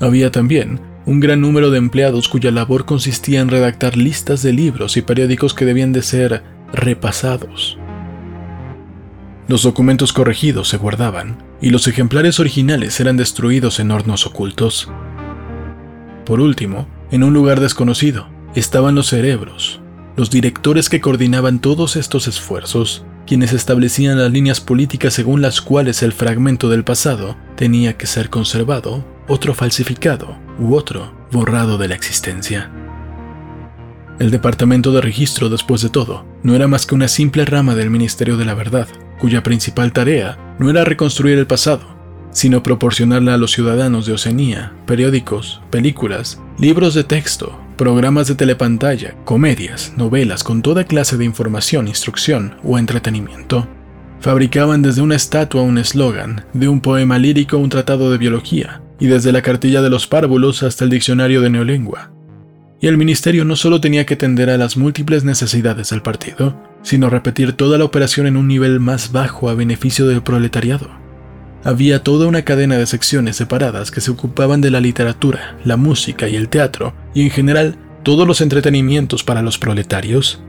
Había 0.00 0.30
también 0.30 0.80
un 1.06 1.18
gran 1.18 1.40
número 1.40 1.70
de 1.70 1.78
empleados 1.78 2.28
cuya 2.28 2.50
labor 2.50 2.84
consistía 2.84 3.40
en 3.40 3.48
redactar 3.48 3.96
listas 3.96 4.42
de 4.42 4.52
libros 4.52 4.98
y 4.98 5.02
periódicos 5.02 5.54
que 5.54 5.64
debían 5.64 5.92
de 5.92 6.02
ser 6.02 6.42
repasados. 6.74 7.79
Los 9.50 9.64
documentos 9.64 10.12
corregidos 10.12 10.68
se 10.68 10.76
guardaban 10.76 11.42
y 11.60 11.70
los 11.70 11.88
ejemplares 11.88 12.38
originales 12.38 13.00
eran 13.00 13.16
destruidos 13.16 13.80
en 13.80 13.90
hornos 13.90 14.24
ocultos. 14.24 14.88
Por 16.24 16.40
último, 16.40 16.86
en 17.10 17.24
un 17.24 17.34
lugar 17.34 17.58
desconocido, 17.58 18.28
estaban 18.54 18.94
los 18.94 19.08
cerebros, 19.08 19.80
los 20.16 20.30
directores 20.30 20.88
que 20.88 21.00
coordinaban 21.00 21.58
todos 21.58 21.96
estos 21.96 22.28
esfuerzos, 22.28 23.04
quienes 23.26 23.52
establecían 23.52 24.20
las 24.20 24.30
líneas 24.30 24.60
políticas 24.60 25.14
según 25.14 25.42
las 25.42 25.60
cuales 25.60 26.04
el 26.04 26.12
fragmento 26.12 26.68
del 26.68 26.84
pasado 26.84 27.36
tenía 27.56 27.96
que 27.96 28.06
ser 28.06 28.30
conservado, 28.30 29.04
otro 29.26 29.52
falsificado 29.52 30.38
u 30.60 30.76
otro 30.76 31.12
borrado 31.32 31.76
de 31.76 31.88
la 31.88 31.96
existencia. 31.96 32.70
El 34.20 34.30
Departamento 34.30 34.92
de 34.92 35.00
Registro, 35.00 35.48
después 35.48 35.82
de 35.82 35.88
todo, 35.88 36.24
no 36.44 36.54
era 36.54 36.68
más 36.68 36.86
que 36.86 36.94
una 36.94 37.08
simple 37.08 37.44
rama 37.46 37.74
del 37.74 37.90
Ministerio 37.90 38.36
de 38.36 38.44
la 38.44 38.54
Verdad, 38.54 38.86
cuya 39.20 39.42
principal 39.42 39.92
tarea 39.92 40.38
no 40.58 40.70
era 40.70 40.84
reconstruir 40.84 41.38
el 41.38 41.46
pasado, 41.46 41.82
sino 42.32 42.62
proporcionarle 42.62 43.32
a 43.32 43.36
los 43.36 43.52
ciudadanos 43.52 44.06
de 44.06 44.12
Oceanía 44.12 44.72
periódicos, 44.86 45.60
películas, 45.70 46.40
libros 46.58 46.94
de 46.94 47.04
texto, 47.04 47.58
programas 47.76 48.28
de 48.28 48.34
telepantalla, 48.34 49.14
comedias, 49.24 49.92
novelas 49.96 50.44
con 50.44 50.62
toda 50.62 50.84
clase 50.84 51.16
de 51.16 51.24
información, 51.24 51.88
instrucción 51.88 52.56
o 52.62 52.78
entretenimiento. 52.78 53.66
Fabricaban 54.20 54.82
desde 54.82 55.00
una 55.00 55.16
estatua 55.16 55.62
un 55.62 55.78
eslogan, 55.78 56.44
de 56.52 56.68
un 56.68 56.80
poema 56.80 57.18
lírico 57.18 57.56
un 57.56 57.70
tratado 57.70 58.12
de 58.12 58.18
biología, 58.18 58.82
y 58.98 59.06
desde 59.06 59.32
la 59.32 59.40
cartilla 59.40 59.80
de 59.80 59.88
los 59.88 60.06
párvulos 60.06 60.62
hasta 60.62 60.84
el 60.84 60.90
diccionario 60.90 61.40
de 61.40 61.48
neolengua. 61.48 62.12
Y 62.82 62.86
el 62.86 62.98
ministerio 62.98 63.44
no 63.44 63.56
solo 63.56 63.80
tenía 63.80 64.04
que 64.04 64.14
atender 64.14 64.50
a 64.50 64.58
las 64.58 64.76
múltiples 64.76 65.24
necesidades 65.24 65.88
del 65.90 66.02
partido, 66.02 66.54
sino 66.82 67.10
repetir 67.10 67.52
toda 67.52 67.78
la 67.78 67.84
operación 67.84 68.26
en 68.26 68.36
un 68.36 68.48
nivel 68.48 68.80
más 68.80 69.12
bajo 69.12 69.48
a 69.48 69.54
beneficio 69.54 70.06
del 70.06 70.22
proletariado. 70.22 70.88
Había 71.62 72.02
toda 72.02 72.26
una 72.26 72.42
cadena 72.42 72.78
de 72.78 72.86
secciones 72.86 73.36
separadas 73.36 73.90
que 73.90 74.00
se 74.00 74.10
ocupaban 74.10 74.60
de 74.60 74.70
la 74.70 74.80
literatura, 74.80 75.58
la 75.64 75.76
música 75.76 76.28
y 76.28 76.36
el 76.36 76.48
teatro, 76.48 76.94
y 77.12 77.22
en 77.22 77.30
general 77.30 77.76
todos 78.02 78.26
los 78.26 78.40
entretenimientos 78.40 79.22
para 79.22 79.42
los 79.42 79.58
proletarios. 79.58 80.42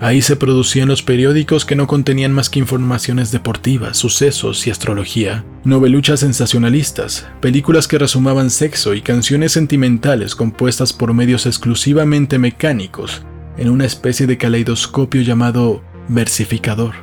Ahí 0.00 0.20
se 0.20 0.36
producían 0.36 0.88
los 0.88 1.02
periódicos 1.02 1.64
que 1.64 1.76
no 1.76 1.86
contenían 1.86 2.32
más 2.32 2.50
que 2.50 2.58
informaciones 2.58 3.30
deportivas, 3.30 3.96
sucesos 3.96 4.66
y 4.66 4.70
astrología, 4.70 5.44
noveluchas 5.62 6.20
sensacionalistas, 6.20 7.26
películas 7.40 7.88
que 7.88 7.98
resumaban 7.98 8.50
sexo 8.50 8.92
y 8.92 9.00
canciones 9.00 9.52
sentimentales 9.52 10.34
compuestas 10.34 10.92
por 10.92 11.14
medios 11.14 11.46
exclusivamente 11.46 12.38
mecánicos, 12.38 13.22
en 13.56 13.70
una 13.70 13.84
especie 13.84 14.26
de 14.26 14.38
caleidoscopio 14.38 15.22
llamado 15.22 15.82
versificador. 16.08 16.94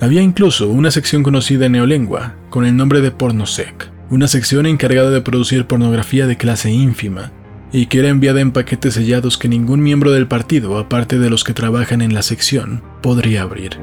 Había 0.00 0.22
incluso 0.22 0.68
una 0.68 0.90
sección 0.90 1.22
conocida 1.22 1.66
en 1.66 1.72
neolengua 1.72 2.34
con 2.50 2.66
el 2.66 2.76
nombre 2.76 3.00
de 3.00 3.10
Pornosec, 3.10 3.90
una 4.10 4.28
sección 4.28 4.66
encargada 4.66 5.10
de 5.10 5.20
producir 5.20 5.66
pornografía 5.66 6.26
de 6.26 6.36
clase 6.36 6.70
ínfima 6.70 7.32
y 7.72 7.86
que 7.86 7.98
era 8.00 8.08
enviada 8.08 8.40
en 8.40 8.52
paquetes 8.52 8.94
sellados 8.94 9.36
que 9.38 9.48
ningún 9.48 9.82
miembro 9.82 10.12
del 10.12 10.28
partido, 10.28 10.78
aparte 10.78 11.18
de 11.18 11.30
los 11.30 11.42
que 11.42 11.54
trabajan 11.54 12.02
en 12.02 12.14
la 12.14 12.22
sección, 12.22 12.82
podría 13.02 13.42
abrir. 13.42 13.78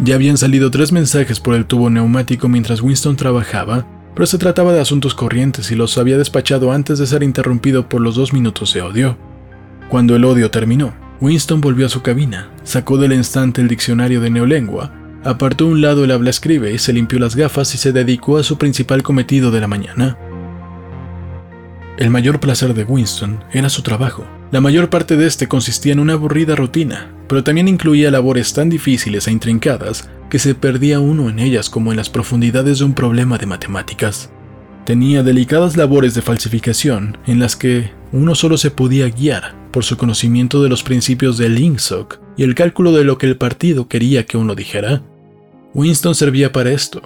Ya 0.00 0.16
habían 0.16 0.38
salido 0.38 0.70
tres 0.70 0.90
mensajes 0.90 1.38
por 1.38 1.54
el 1.54 1.66
tubo 1.66 1.90
neumático 1.90 2.48
mientras 2.48 2.80
Winston 2.80 3.16
trabajaba, 3.16 3.86
pero 4.14 4.26
se 4.26 4.38
trataba 4.38 4.72
de 4.72 4.80
asuntos 4.80 5.14
corrientes 5.14 5.70
y 5.70 5.76
los 5.76 5.96
había 5.98 6.18
despachado 6.18 6.72
antes 6.72 6.98
de 6.98 7.06
ser 7.06 7.22
interrumpido 7.22 7.88
por 7.88 8.00
los 8.00 8.16
dos 8.16 8.32
minutos 8.32 8.74
de 8.74 8.82
odio. 8.82 9.31
Cuando 9.92 10.16
el 10.16 10.24
odio 10.24 10.50
terminó, 10.50 10.94
Winston 11.20 11.60
volvió 11.60 11.84
a 11.84 11.90
su 11.90 12.00
cabina, 12.00 12.48
sacó 12.62 12.96
del 12.96 13.12
instante 13.12 13.60
el 13.60 13.68
diccionario 13.68 14.22
de 14.22 14.30
neolengua, 14.30 14.90
apartó 15.22 15.66
un 15.66 15.82
lado 15.82 16.04
el 16.04 16.12
habla 16.12 16.30
escribe, 16.30 16.78
se 16.78 16.94
limpió 16.94 17.18
las 17.18 17.36
gafas 17.36 17.74
y 17.74 17.76
se 17.76 17.92
dedicó 17.92 18.38
a 18.38 18.42
su 18.42 18.56
principal 18.56 19.02
cometido 19.02 19.50
de 19.50 19.60
la 19.60 19.68
mañana. 19.68 20.16
El 21.98 22.08
mayor 22.08 22.40
placer 22.40 22.72
de 22.72 22.84
Winston 22.84 23.44
era 23.52 23.68
su 23.68 23.82
trabajo. 23.82 24.26
La 24.50 24.62
mayor 24.62 24.88
parte 24.88 25.18
de 25.18 25.26
este 25.26 25.46
consistía 25.46 25.92
en 25.92 26.00
una 26.00 26.14
aburrida 26.14 26.56
rutina, 26.56 27.12
pero 27.28 27.44
también 27.44 27.68
incluía 27.68 28.10
labores 28.10 28.54
tan 28.54 28.70
difíciles 28.70 29.28
e 29.28 29.32
intrincadas 29.32 30.08
que 30.30 30.38
se 30.38 30.54
perdía 30.54 31.00
uno 31.00 31.28
en 31.28 31.38
ellas 31.38 31.68
como 31.68 31.90
en 31.90 31.98
las 31.98 32.08
profundidades 32.08 32.78
de 32.78 32.86
un 32.86 32.94
problema 32.94 33.36
de 33.36 33.44
matemáticas. 33.44 34.30
Tenía 34.86 35.22
delicadas 35.22 35.76
labores 35.76 36.14
de 36.14 36.22
falsificación 36.22 37.18
en 37.26 37.40
las 37.40 37.56
que 37.56 37.90
uno 38.10 38.34
solo 38.34 38.56
se 38.56 38.70
podía 38.70 39.10
guiar 39.10 39.60
por 39.72 39.84
su 39.84 39.96
conocimiento 39.96 40.62
de 40.62 40.68
los 40.68 40.82
principios 40.82 41.38
del 41.38 41.58
INSOC 41.58 42.20
y 42.36 42.44
el 42.44 42.54
cálculo 42.54 42.92
de 42.92 43.04
lo 43.04 43.18
que 43.18 43.26
el 43.26 43.36
partido 43.36 43.88
quería 43.88 44.26
que 44.26 44.36
uno 44.36 44.54
dijera. 44.54 45.02
Winston 45.74 46.14
servía 46.14 46.52
para 46.52 46.70
esto. 46.70 47.02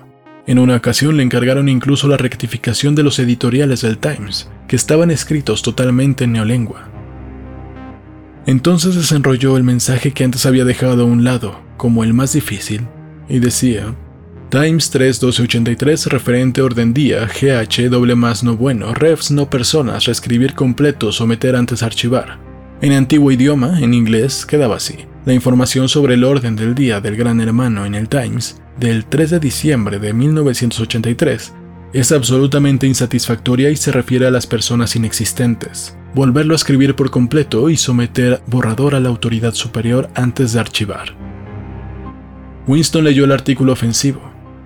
En 0.46 0.58
una 0.58 0.76
ocasión 0.76 1.16
le 1.16 1.22
encargaron 1.22 1.68
incluso 1.68 2.06
la 2.08 2.16
rectificación 2.16 2.94
de 2.94 3.02
los 3.02 3.18
editoriales 3.18 3.80
del 3.80 3.98
Times, 3.98 4.50
que 4.68 4.76
estaban 4.76 5.10
escritos 5.10 5.62
totalmente 5.62 6.24
en 6.24 6.32
neolengua. 6.32 6.88
Entonces 8.46 8.94
desenrolló 8.94 9.56
el 9.56 9.64
mensaje 9.64 10.12
que 10.12 10.24
antes 10.24 10.46
había 10.46 10.64
dejado 10.64 11.02
a 11.02 11.06
un 11.06 11.24
lado, 11.24 11.60
como 11.76 12.04
el 12.04 12.14
más 12.14 12.32
difícil, 12.32 12.86
y 13.28 13.40
decía, 13.40 13.94
Times 14.50 14.90
3 14.90 15.20
1283 15.20 16.06
referente 16.06 16.62
orden 16.62 16.94
día, 16.94 17.26
GH 17.26 17.90
doble 17.90 18.14
más 18.14 18.44
no 18.44 18.56
bueno, 18.56 18.94
refs 18.94 19.32
no 19.32 19.50
personas, 19.50 20.04
reescribir 20.04 20.54
completo, 20.54 21.10
someter 21.10 21.56
antes 21.56 21.82
archivar. 21.82 22.45
En 22.82 22.92
antiguo 22.92 23.32
idioma, 23.32 23.80
en 23.80 23.94
inglés, 23.94 24.44
quedaba 24.44 24.76
así. 24.76 24.96
La 25.24 25.32
información 25.32 25.88
sobre 25.88 26.12
el 26.12 26.24
orden 26.24 26.56
del 26.56 26.74
día 26.74 27.00
del 27.00 27.16
Gran 27.16 27.40
Hermano 27.40 27.86
en 27.86 27.94
el 27.94 28.06
Times, 28.06 28.60
del 28.78 29.06
3 29.06 29.30
de 29.30 29.40
diciembre 29.40 29.98
de 29.98 30.12
1983, 30.12 31.54
es 31.94 32.12
absolutamente 32.12 32.86
insatisfactoria 32.86 33.70
y 33.70 33.76
se 33.76 33.92
refiere 33.92 34.26
a 34.26 34.30
las 34.30 34.46
personas 34.46 34.94
inexistentes. 34.94 35.96
Volverlo 36.14 36.52
a 36.52 36.56
escribir 36.56 36.94
por 36.94 37.10
completo 37.10 37.70
y 37.70 37.78
someter 37.78 38.42
borrador 38.46 38.94
a 38.94 39.00
la 39.00 39.08
autoridad 39.08 39.54
superior 39.54 40.10
antes 40.14 40.52
de 40.52 40.60
archivar. 40.60 41.14
Winston 42.66 43.04
leyó 43.04 43.24
el 43.24 43.32
artículo 43.32 43.72
ofensivo. 43.72 44.20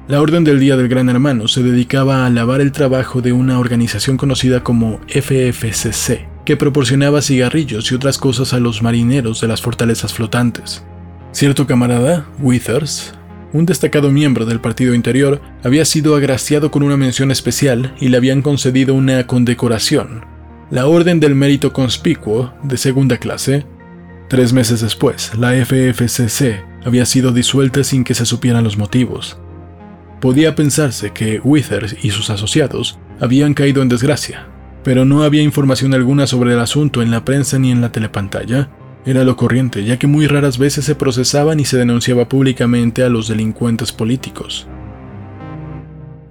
La 0.08 0.20
Orden 0.20 0.42
del 0.42 0.58
Día 0.58 0.76
del 0.76 0.88
Gran 0.88 1.08
Hermano 1.08 1.46
se 1.46 1.62
dedicaba 1.62 2.24
a 2.24 2.26
alabar 2.26 2.60
el 2.60 2.72
trabajo 2.72 3.20
de 3.20 3.32
una 3.32 3.60
organización 3.60 4.16
conocida 4.16 4.64
como 4.64 4.98
FFCC, 5.06 6.26
que 6.50 6.56
proporcionaba 6.56 7.22
cigarrillos 7.22 7.92
y 7.92 7.94
otras 7.94 8.18
cosas 8.18 8.52
a 8.54 8.58
los 8.58 8.82
marineros 8.82 9.40
de 9.40 9.46
las 9.46 9.60
fortalezas 9.60 10.12
flotantes. 10.12 10.82
Cierto 11.30 11.64
camarada, 11.64 12.26
Withers, 12.40 13.14
un 13.52 13.66
destacado 13.66 14.10
miembro 14.10 14.44
del 14.46 14.58
Partido 14.60 14.92
Interior, 14.92 15.40
había 15.62 15.84
sido 15.84 16.16
agraciado 16.16 16.72
con 16.72 16.82
una 16.82 16.96
mención 16.96 17.30
especial 17.30 17.94
y 18.00 18.08
le 18.08 18.16
habían 18.16 18.42
concedido 18.42 18.94
una 18.94 19.28
condecoración, 19.28 20.24
la 20.72 20.88
Orden 20.88 21.20
del 21.20 21.36
Mérito 21.36 21.72
Conspicuo 21.72 22.52
de 22.64 22.78
segunda 22.78 23.18
clase. 23.18 23.64
Tres 24.28 24.52
meses 24.52 24.80
después, 24.80 25.30
la 25.38 25.52
FFCC 25.52 26.64
había 26.84 27.06
sido 27.06 27.30
disuelta 27.30 27.84
sin 27.84 28.02
que 28.02 28.14
se 28.14 28.26
supieran 28.26 28.64
los 28.64 28.76
motivos. 28.76 29.38
Podía 30.20 30.56
pensarse 30.56 31.12
que 31.12 31.38
Withers 31.38 31.94
y 32.02 32.10
sus 32.10 32.28
asociados 32.28 32.98
habían 33.20 33.54
caído 33.54 33.82
en 33.82 33.88
desgracia, 33.88 34.48
pero 34.82 35.04
no 35.04 35.22
había 35.22 35.42
información 35.42 35.94
alguna 35.94 36.26
sobre 36.26 36.52
el 36.52 36.60
asunto 36.60 37.02
en 37.02 37.10
la 37.10 37.24
prensa 37.24 37.58
ni 37.58 37.70
en 37.70 37.80
la 37.80 37.92
telepantalla. 37.92 38.70
Era 39.04 39.24
lo 39.24 39.36
corriente, 39.36 39.84
ya 39.84 39.98
que 39.98 40.06
muy 40.06 40.26
raras 40.26 40.58
veces 40.58 40.84
se 40.84 40.94
procesaban 40.94 41.60
y 41.60 41.64
se 41.64 41.78
denunciaba 41.78 42.28
públicamente 42.28 43.02
a 43.02 43.08
los 43.08 43.28
delincuentes 43.28 43.92
políticos. 43.92 44.66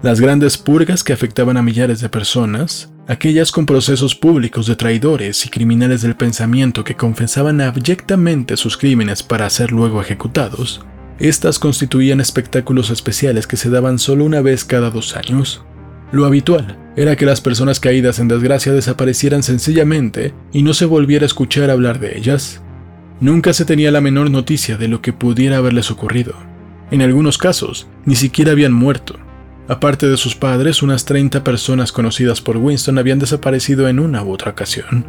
Las 0.02 0.22
grandes 0.22 0.58
purgas 0.58 1.04
que 1.04 1.14
afectaban 1.14 1.58
a 1.58 1.62
millares 1.62 2.00
de 2.00 2.10
personas 2.10 2.92
aquellas 3.08 3.52
con 3.52 3.66
procesos 3.66 4.14
públicos 4.14 4.68
de 4.68 4.76
traidores 4.76 5.44
y 5.46 5.50
criminales 5.50 6.04
del 6.04 6.16
pensamiento 6.16 6.84
que 6.84 6.96
confesaban 6.96 7.60
abyectamente 7.60 8.56
sus 8.56 8.78
crímenes 8.78 9.24
para 9.24 9.50
ser 9.50 9.72
luego 9.72 10.00
ejecutados, 10.00 10.86
estas 11.20 11.60
constituían 11.60 12.22
espectáculos 12.22 12.92
especiales 12.92 13.46
que 13.46 13.58
se 13.58 13.70
daban 13.70 14.00
solo 14.00 14.24
una 14.24 14.42
vez 14.42 14.64
cada 14.64 14.90
dos 14.90 15.18
años. 15.18 15.66
Lo 16.12 16.26
habitual 16.26 16.78
era 16.96 17.16
que 17.16 17.26
las 17.26 17.40
personas 17.40 17.80
caídas 17.80 18.20
en 18.20 18.28
desgracia 18.28 18.74
desaparecieran 18.74 19.44
sencillamente 19.44 20.34
y 20.52 20.64
no 20.64 20.74
se 20.74 20.86
volviera 20.86 21.24
a 21.24 21.28
escuchar 21.28 21.70
hablar 21.70 22.00
de 22.00 22.18
ellas. 22.18 22.62
Nunca 23.22 23.54
se 23.54 23.66
tenía 23.66 23.92
la 23.92 24.02
menor 24.02 24.32
noticia 24.32 24.78
de 24.78 24.88
lo 24.88 25.02
que 25.02 25.14
pudiera 25.14 25.58
haberles 25.58 25.92
ocurrido. 25.92 26.34
En 26.90 27.02
algunos 27.02 27.38
casos, 27.38 27.88
ni 28.06 28.16
siquiera 28.16 28.54
habían 28.54 28.74
muerto. 28.74 29.16
Aparte 29.68 30.08
de 30.08 30.18
sus 30.18 30.36
padres, 30.36 30.82
unas 30.82 31.06
30 31.06 31.44
personas 31.44 31.92
conocidas 31.92 32.42
por 32.42 32.58
Winston 32.58 32.98
habían 32.98 33.20
desaparecido 33.20 33.88
en 33.88 34.00
una 34.00 34.24
u 34.24 34.32
otra 34.32 34.52
ocasión. 34.52 35.06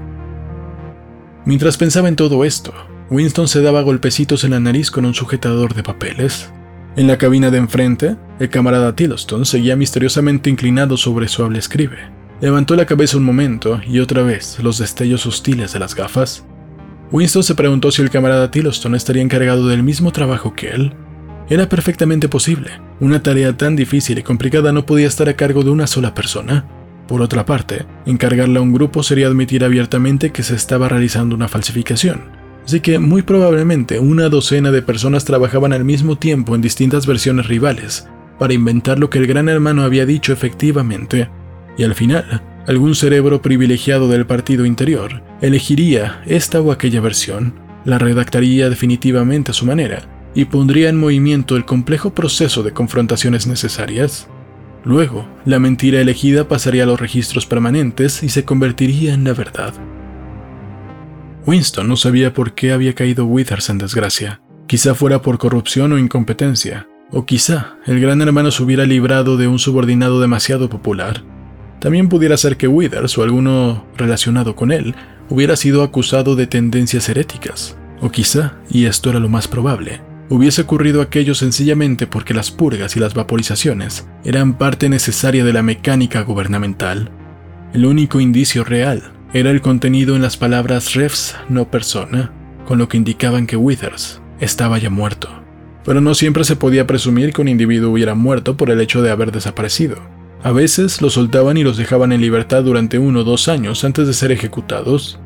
Mientras 1.46 1.78
pensaba 1.78 2.08
en 2.08 2.16
todo 2.16 2.44
esto, 2.44 2.74
Winston 3.08 3.48
se 3.48 3.62
daba 3.62 3.80
golpecitos 3.80 4.44
en 4.44 4.50
la 4.50 4.60
nariz 4.60 4.90
con 4.90 5.06
un 5.06 5.14
sujetador 5.14 5.74
de 5.74 5.82
papeles. 5.82 6.50
En 6.96 7.06
la 7.06 7.16
cabina 7.16 7.50
de 7.50 7.58
enfrente, 7.58 8.16
el 8.40 8.48
camarada 8.48 8.96
Tillotson 8.96 9.44
seguía 9.44 9.76
misteriosamente 9.76 10.48
inclinado 10.48 10.96
sobre 10.96 11.28
su 11.28 11.44
hable 11.44 11.58
escribe. 11.58 11.98
Levantó 12.40 12.74
la 12.74 12.86
cabeza 12.86 13.18
un 13.18 13.22
momento 13.22 13.82
y 13.86 13.98
otra 13.98 14.22
vez 14.22 14.58
los 14.62 14.78
destellos 14.78 15.26
hostiles 15.26 15.74
de 15.74 15.78
las 15.78 15.94
gafas. 15.94 16.42
Winston 17.12 17.42
se 17.42 17.54
preguntó 17.54 17.92
si 17.92 18.00
el 18.00 18.08
camarada 18.08 18.50
Tillotson 18.50 18.94
estaría 18.94 19.20
encargado 19.20 19.68
del 19.68 19.82
mismo 19.82 20.10
trabajo 20.10 20.54
que 20.54 20.70
él. 20.70 20.94
Era 21.50 21.68
perfectamente 21.68 22.30
posible. 22.30 22.70
Una 22.98 23.22
tarea 23.22 23.54
tan 23.58 23.76
difícil 23.76 24.18
y 24.18 24.22
complicada 24.22 24.72
no 24.72 24.86
podía 24.86 25.06
estar 25.06 25.28
a 25.28 25.36
cargo 25.36 25.62
de 25.62 25.70
una 25.70 25.86
sola 25.86 26.14
persona. 26.14 26.64
Por 27.08 27.20
otra 27.20 27.44
parte, 27.44 27.84
encargarle 28.06 28.58
a 28.58 28.62
un 28.62 28.72
grupo 28.72 29.02
sería 29.02 29.26
admitir 29.26 29.64
abiertamente 29.64 30.30
que 30.30 30.44
se 30.44 30.54
estaba 30.54 30.88
realizando 30.88 31.34
una 31.34 31.48
falsificación, 31.48 32.40
Así 32.64 32.80
que 32.80 32.98
muy 32.98 33.22
probablemente 33.22 33.98
una 33.98 34.28
docena 34.28 34.70
de 34.70 34.80
personas 34.80 35.24
trabajaban 35.24 35.72
al 35.72 35.84
mismo 35.84 36.16
tiempo 36.16 36.54
en 36.54 36.60
distintas 36.60 37.06
versiones 37.06 37.46
rivales 37.48 38.06
para 38.40 38.54
inventar 38.54 38.98
lo 38.98 39.10
que 39.10 39.18
el 39.18 39.26
gran 39.26 39.50
hermano 39.50 39.82
había 39.82 40.06
dicho 40.06 40.32
efectivamente, 40.32 41.28
y 41.76 41.84
al 41.84 41.94
final, 41.94 42.42
algún 42.66 42.94
cerebro 42.94 43.42
privilegiado 43.42 44.08
del 44.08 44.24
partido 44.24 44.64
interior 44.64 45.22
elegiría 45.42 46.22
esta 46.24 46.58
o 46.62 46.72
aquella 46.72 47.02
versión, 47.02 47.52
la 47.84 47.98
redactaría 47.98 48.70
definitivamente 48.70 49.50
a 49.50 49.54
su 49.54 49.66
manera 49.66 50.08
y 50.34 50.46
pondría 50.46 50.88
en 50.88 50.98
movimiento 50.98 51.54
el 51.54 51.66
complejo 51.66 52.14
proceso 52.14 52.62
de 52.62 52.72
confrontaciones 52.72 53.46
necesarias. 53.46 54.26
Luego, 54.84 55.28
la 55.44 55.58
mentira 55.58 56.00
elegida 56.00 56.48
pasaría 56.48 56.84
a 56.84 56.86
los 56.86 56.98
registros 56.98 57.44
permanentes 57.44 58.22
y 58.22 58.30
se 58.30 58.46
convertiría 58.46 59.12
en 59.12 59.24
la 59.24 59.34
verdad. 59.34 59.74
Winston 61.44 61.86
no 61.86 61.96
sabía 61.96 62.32
por 62.32 62.54
qué 62.54 62.72
había 62.72 62.94
caído 62.94 63.26
Withers 63.26 63.68
en 63.68 63.76
desgracia. 63.76 64.40
Quizá 64.66 64.94
fuera 64.94 65.20
por 65.20 65.36
corrupción 65.36 65.92
o 65.92 65.98
incompetencia, 65.98 66.86
o 67.12 67.26
quizá 67.26 67.76
el 67.86 68.00
gran 68.00 68.20
hermano 68.22 68.50
se 68.50 68.62
hubiera 68.62 68.84
librado 68.84 69.36
de 69.36 69.48
un 69.48 69.58
subordinado 69.58 70.20
demasiado 70.20 70.68
popular. 70.70 71.22
También 71.80 72.08
pudiera 72.08 72.36
ser 72.36 72.56
que 72.56 72.68
Withers 72.68 73.16
o 73.18 73.22
alguno 73.22 73.86
relacionado 73.96 74.54
con 74.54 74.70
él 74.70 74.94
hubiera 75.28 75.56
sido 75.56 75.82
acusado 75.82 76.36
de 76.36 76.46
tendencias 76.46 77.08
heréticas, 77.08 77.76
o 78.00 78.10
quizá, 78.10 78.54
y 78.70 78.84
esto 78.84 79.10
era 79.10 79.18
lo 79.18 79.28
más 79.28 79.48
probable, 79.48 80.02
hubiese 80.28 80.62
ocurrido 80.62 81.00
aquello 81.00 81.34
sencillamente 81.34 82.06
porque 82.06 82.34
las 82.34 82.50
purgas 82.50 82.96
y 82.96 83.00
las 83.00 83.14
vaporizaciones 83.14 84.06
eran 84.24 84.54
parte 84.54 84.88
necesaria 84.88 85.44
de 85.44 85.52
la 85.52 85.62
mecánica 85.62 86.22
gubernamental. 86.22 87.10
El 87.72 87.86
único 87.86 88.20
indicio 88.20 88.64
real 88.64 89.12
era 89.32 89.50
el 89.50 89.60
contenido 89.60 90.16
en 90.16 90.22
las 90.22 90.36
palabras 90.36 90.94
refs 90.94 91.36
no 91.48 91.70
persona, 91.70 92.32
con 92.66 92.78
lo 92.78 92.88
que 92.88 92.96
indicaban 92.96 93.46
que 93.46 93.56
Withers 93.56 94.20
estaba 94.40 94.78
ya 94.78 94.90
muerto. 94.90 95.39
Pero 95.84 96.00
no 96.00 96.14
siempre 96.14 96.44
se 96.44 96.56
podía 96.56 96.86
presumir 96.86 97.32
que 97.32 97.40
un 97.40 97.48
individuo 97.48 97.90
hubiera 97.90 98.14
muerto 98.14 98.56
por 98.56 98.70
el 98.70 98.80
hecho 98.80 99.02
de 99.02 99.10
haber 99.10 99.32
desaparecido. 99.32 99.96
A 100.42 100.52
veces 100.52 101.02
los 101.02 101.14
soltaban 101.14 101.56
y 101.56 101.64
los 101.64 101.76
dejaban 101.76 102.12
en 102.12 102.20
libertad 102.20 102.62
durante 102.64 102.98
uno 102.98 103.20
o 103.20 103.24
dos 103.24 103.48
años 103.48 103.84
antes 103.84 104.06
de 104.06 104.14
ser 104.14 104.32
ejecutados. 104.32 105.18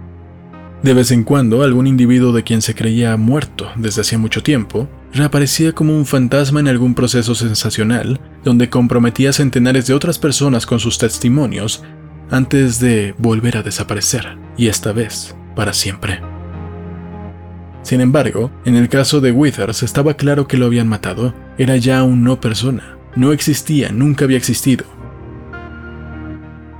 De 0.82 0.92
vez 0.92 1.12
en 1.12 1.24
cuando, 1.24 1.62
algún 1.62 1.86
individuo 1.86 2.32
de 2.32 2.42
quien 2.42 2.60
se 2.60 2.74
creía 2.74 3.16
muerto 3.16 3.70
desde 3.76 4.02
hacía 4.02 4.18
mucho 4.18 4.42
tiempo 4.42 4.88
reaparecía 5.14 5.72
como 5.72 5.96
un 5.96 6.06
fantasma 6.06 6.60
en 6.60 6.68
algún 6.68 6.94
proceso 6.94 7.34
sensacional, 7.34 8.20
donde 8.42 8.68
comprometía 8.68 9.30
a 9.30 9.32
centenares 9.32 9.86
de 9.86 9.94
otras 9.94 10.18
personas 10.18 10.66
con 10.66 10.80
sus 10.80 10.98
testimonios 10.98 11.84
antes 12.30 12.80
de 12.80 13.14
volver 13.18 13.56
a 13.56 13.62
desaparecer, 13.62 14.36
y 14.56 14.66
esta 14.66 14.92
vez 14.92 15.36
para 15.54 15.72
siempre. 15.72 16.33
Sin 17.84 18.00
embargo, 18.00 18.50
en 18.64 18.74
el 18.74 18.88
caso 18.88 19.20
de 19.20 19.30
Withers 19.30 19.84
estaba 19.84 20.14
claro 20.14 20.48
que 20.48 20.56
lo 20.56 20.66
habían 20.66 20.88
matado, 20.88 21.32
era 21.56 21.76
ya 21.76 22.02
un 22.02 22.24
no 22.24 22.40
persona, 22.40 22.98
no 23.14 23.32
existía, 23.32 23.92
nunca 23.92 24.24
había 24.24 24.38
existido. 24.38 24.84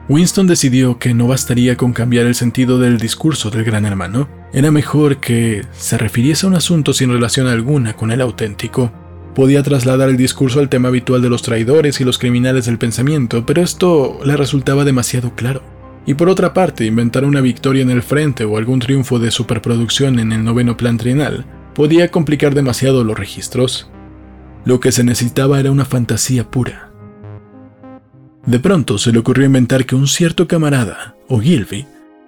Winston 0.09 0.49
decidió 0.49 0.99
que 0.99 1.15
no 1.15 1.29
bastaría 1.29 1.77
con 1.77 1.93
cambiar 1.93 2.27
el 2.27 2.35
sentido 2.35 2.81
del 2.81 2.99
discurso 2.99 3.51
del 3.51 3.63
gran 3.63 3.87
hermano, 3.87 4.29
era 4.53 4.73
mejor 4.73 5.19
que 5.19 5.65
se 5.73 5.97
refiriese 5.97 6.47
a 6.47 6.49
un 6.49 6.57
asunto 6.57 6.93
sin 6.93 7.13
relación 7.13 7.47
alguna 7.47 7.95
con 7.95 8.11
el 8.11 8.21
auténtico 8.21 8.93
Podía 9.35 9.65
trasladar 9.65 10.09
el 10.09 10.17
discurso 10.17 10.61
al 10.61 10.69
tema 10.69 10.89
habitual 10.89 11.21
de 11.21 11.29
los 11.29 11.43
traidores 11.43 12.01
y 12.01 12.05
los 12.05 12.19
criminales 12.19 12.67
del 12.67 12.79
pensamiento, 12.79 13.45
pero 13.45 13.63
esto 13.63 14.21
le 14.25 14.37
resultaba 14.37 14.85
demasiado 14.85 15.35
claro. 15.35 15.74
Y 16.07 16.15
por 16.15 16.29
otra 16.29 16.53
parte, 16.53 16.85
inventar 16.85 17.25
una 17.25 17.41
victoria 17.41 17.83
en 17.83 17.91
el 17.91 18.03
frente 18.03 18.45
o 18.45 18.59
algún 18.59 18.79
triunfo 18.79 19.19
de 19.19 19.31
superproducción 19.31 20.19
en 20.19 20.33
el 20.33 20.45
noveno 20.45 20.77
plan 20.77 20.99
trienal 20.99 21.47
podía 21.75 22.11
complicar 22.11 22.55
demasiado 22.55 23.05
los 23.05 23.19
registros. 23.19 23.91
Lo 24.65 24.81
que 24.81 24.93
se 24.93 25.05
necesitaba 25.05 25.61
era 25.61 25.71
una 25.71 25.85
fantasía 25.85 26.51
pura. 26.51 26.91
De 28.47 28.59
pronto 28.59 28.99
se 28.99 29.13
le 29.13 29.19
ocurrió 29.19 29.47
inventar 29.47 29.87
que 29.87 29.95
un 29.95 30.07
cierto 30.07 30.47
camarada, 30.47 31.17
o 31.29 31.41
Gilby, 31.41 31.87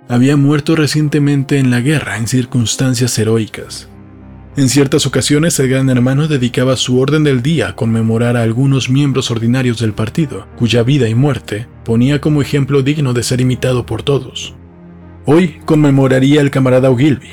había 0.08 0.36
muerto 0.36 0.76
recientemente 0.76 1.58
en 1.58 1.70
la 1.70 1.80
guerra 1.80 2.16
en 2.16 2.26
circunstancias 2.26 3.18
heroicas. 3.18 3.88
En 4.56 4.70
ciertas 4.70 5.04
ocasiones 5.04 5.58
el 5.60 5.68
gran 5.68 5.90
hermano 5.90 6.28
dedicaba 6.28 6.76
su 6.76 6.98
orden 6.98 7.24
del 7.24 7.42
día 7.42 7.68
a 7.68 7.76
conmemorar 7.76 8.38
a 8.38 8.42
algunos 8.42 8.88
miembros 8.88 9.30
ordinarios 9.30 9.78
del 9.80 9.92
partido, 9.92 10.46
cuya 10.56 10.82
vida 10.82 11.10
y 11.10 11.14
muerte 11.14 11.66
ponía 11.84 12.22
como 12.22 12.40
ejemplo 12.40 12.82
digno 12.82 13.12
de 13.12 13.22
ser 13.22 13.42
imitado 13.42 13.84
por 13.84 14.02
todos. 14.02 14.54
Hoy 15.26 15.60
conmemoraría 15.66 16.40
al 16.40 16.50
camarada 16.50 16.88
Ogilvy. 16.88 17.28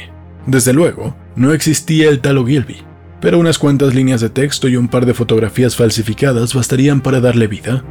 Desde 0.48 0.74
luego, 0.74 1.16
no 1.38 1.54
existía 1.54 2.10
el 2.10 2.20
tal 2.20 2.40
Ogilvy, 2.40 2.80
pero 3.22 3.40
unas 3.40 3.58
cuantas 3.58 3.96
líneas 3.96 4.20
de 4.20 4.30
texto 4.30 4.68
y 4.68 4.76
un 4.76 4.90
par 4.90 5.06
de 5.06 5.14
fotografías 5.14 5.78
falsificadas 5.78 6.54
bastarían 6.54 7.00
para 7.00 7.22
darle 7.22 7.48
vida. 7.48 7.86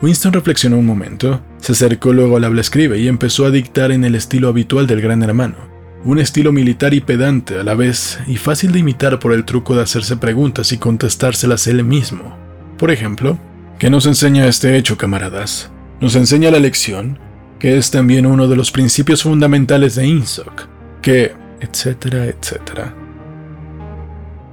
Winston 0.00 0.32
reflexionó 0.32 0.78
un 0.78 0.86
momento, 0.86 1.42
se 1.58 1.72
acercó 1.72 2.14
luego 2.14 2.38
al 2.38 2.44
habla 2.44 2.62
escribe 2.62 2.98
y 2.98 3.08
empezó 3.08 3.44
a 3.44 3.50
dictar 3.50 3.92
en 3.92 4.04
el 4.04 4.14
estilo 4.14 4.48
habitual 4.48 4.86
del 4.86 5.02
gran 5.02 5.22
hermano 5.22 5.73
un 6.04 6.18
estilo 6.18 6.52
militar 6.52 6.92
y 6.92 7.00
pedante 7.00 7.58
a 7.58 7.64
la 7.64 7.74
vez 7.74 8.18
y 8.26 8.36
fácil 8.36 8.72
de 8.72 8.80
imitar 8.80 9.18
por 9.18 9.32
el 9.32 9.44
truco 9.44 9.74
de 9.74 9.82
hacerse 9.82 10.16
preguntas 10.16 10.72
y 10.72 10.78
contestárselas 10.78 11.66
él 11.66 11.82
mismo. 11.82 12.36
Por 12.78 12.90
ejemplo, 12.90 13.38
¿qué 13.78 13.88
nos 13.88 14.06
enseña 14.06 14.46
este 14.46 14.76
hecho, 14.76 14.98
camaradas? 14.98 15.70
Nos 16.00 16.14
enseña 16.16 16.50
la 16.50 16.58
lección, 16.58 17.18
que 17.58 17.78
es 17.78 17.90
también 17.90 18.26
uno 18.26 18.48
de 18.48 18.56
los 18.56 18.70
principios 18.70 19.22
fundamentales 19.22 19.94
de 19.94 20.06
INSOC, 20.06 20.68
que, 21.00 21.32
etcétera, 21.60 22.26
etcétera. 22.26 22.94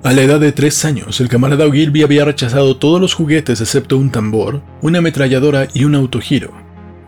A 0.04 0.14
la 0.14 0.22
edad 0.22 0.40
de 0.40 0.52
tres 0.52 0.86
años, 0.86 1.20
el 1.20 1.28
camarada 1.28 1.68
Ogilvy 1.68 2.02
había 2.02 2.26
rechazado 2.26 2.78
todos 2.78 3.00
los 3.00 3.14
juguetes 3.14 3.60
excepto 3.62 3.98
un 3.98 4.10
tambor, 4.10 4.62
una 4.82 5.00
ametralladora 5.00 5.68
y 5.74 5.84
un 5.84 5.96
autogiro, 5.96 6.54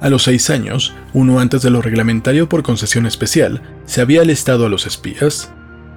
a 0.03 0.09
los 0.09 0.23
seis 0.23 0.49
años, 0.49 0.93
uno 1.13 1.39
antes 1.39 1.61
de 1.61 1.69
lo 1.69 1.81
reglamentario 1.81 2.49
por 2.49 2.61
concesión 2.61 3.05
especial, 3.05 3.61
se 3.85 4.01
había 4.01 4.19
alistado 4.19 4.65
a 4.65 4.69
los 4.69 4.85
espías. 4.85 5.49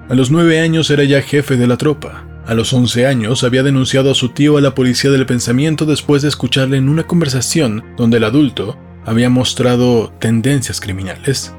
A 0.07 0.15
los 0.15 0.31
nueve 0.31 0.61
años 0.61 0.89
era 0.89 1.03
ya 1.03 1.21
jefe 1.21 1.57
de 1.57 1.67
la 1.67 1.75
tropa. 1.75 2.23
A 2.45 2.53
los 2.53 2.71
once 2.71 3.05
años 3.05 3.43
había 3.43 3.63
denunciado 3.63 4.09
a 4.09 4.15
su 4.15 4.29
tío 4.29 4.55
a 4.55 4.61
la 4.61 4.73
policía 4.73 5.11
del 5.11 5.25
pensamiento 5.25 5.85
después 5.85 6.21
de 6.21 6.29
escucharle 6.29 6.77
en 6.77 6.87
una 6.87 7.03
conversación 7.03 7.83
donde 7.97 8.15
el 8.15 8.23
adulto 8.23 8.79
había 9.05 9.29
mostrado 9.29 10.13
tendencias 10.19 10.79
criminales. 10.79 11.53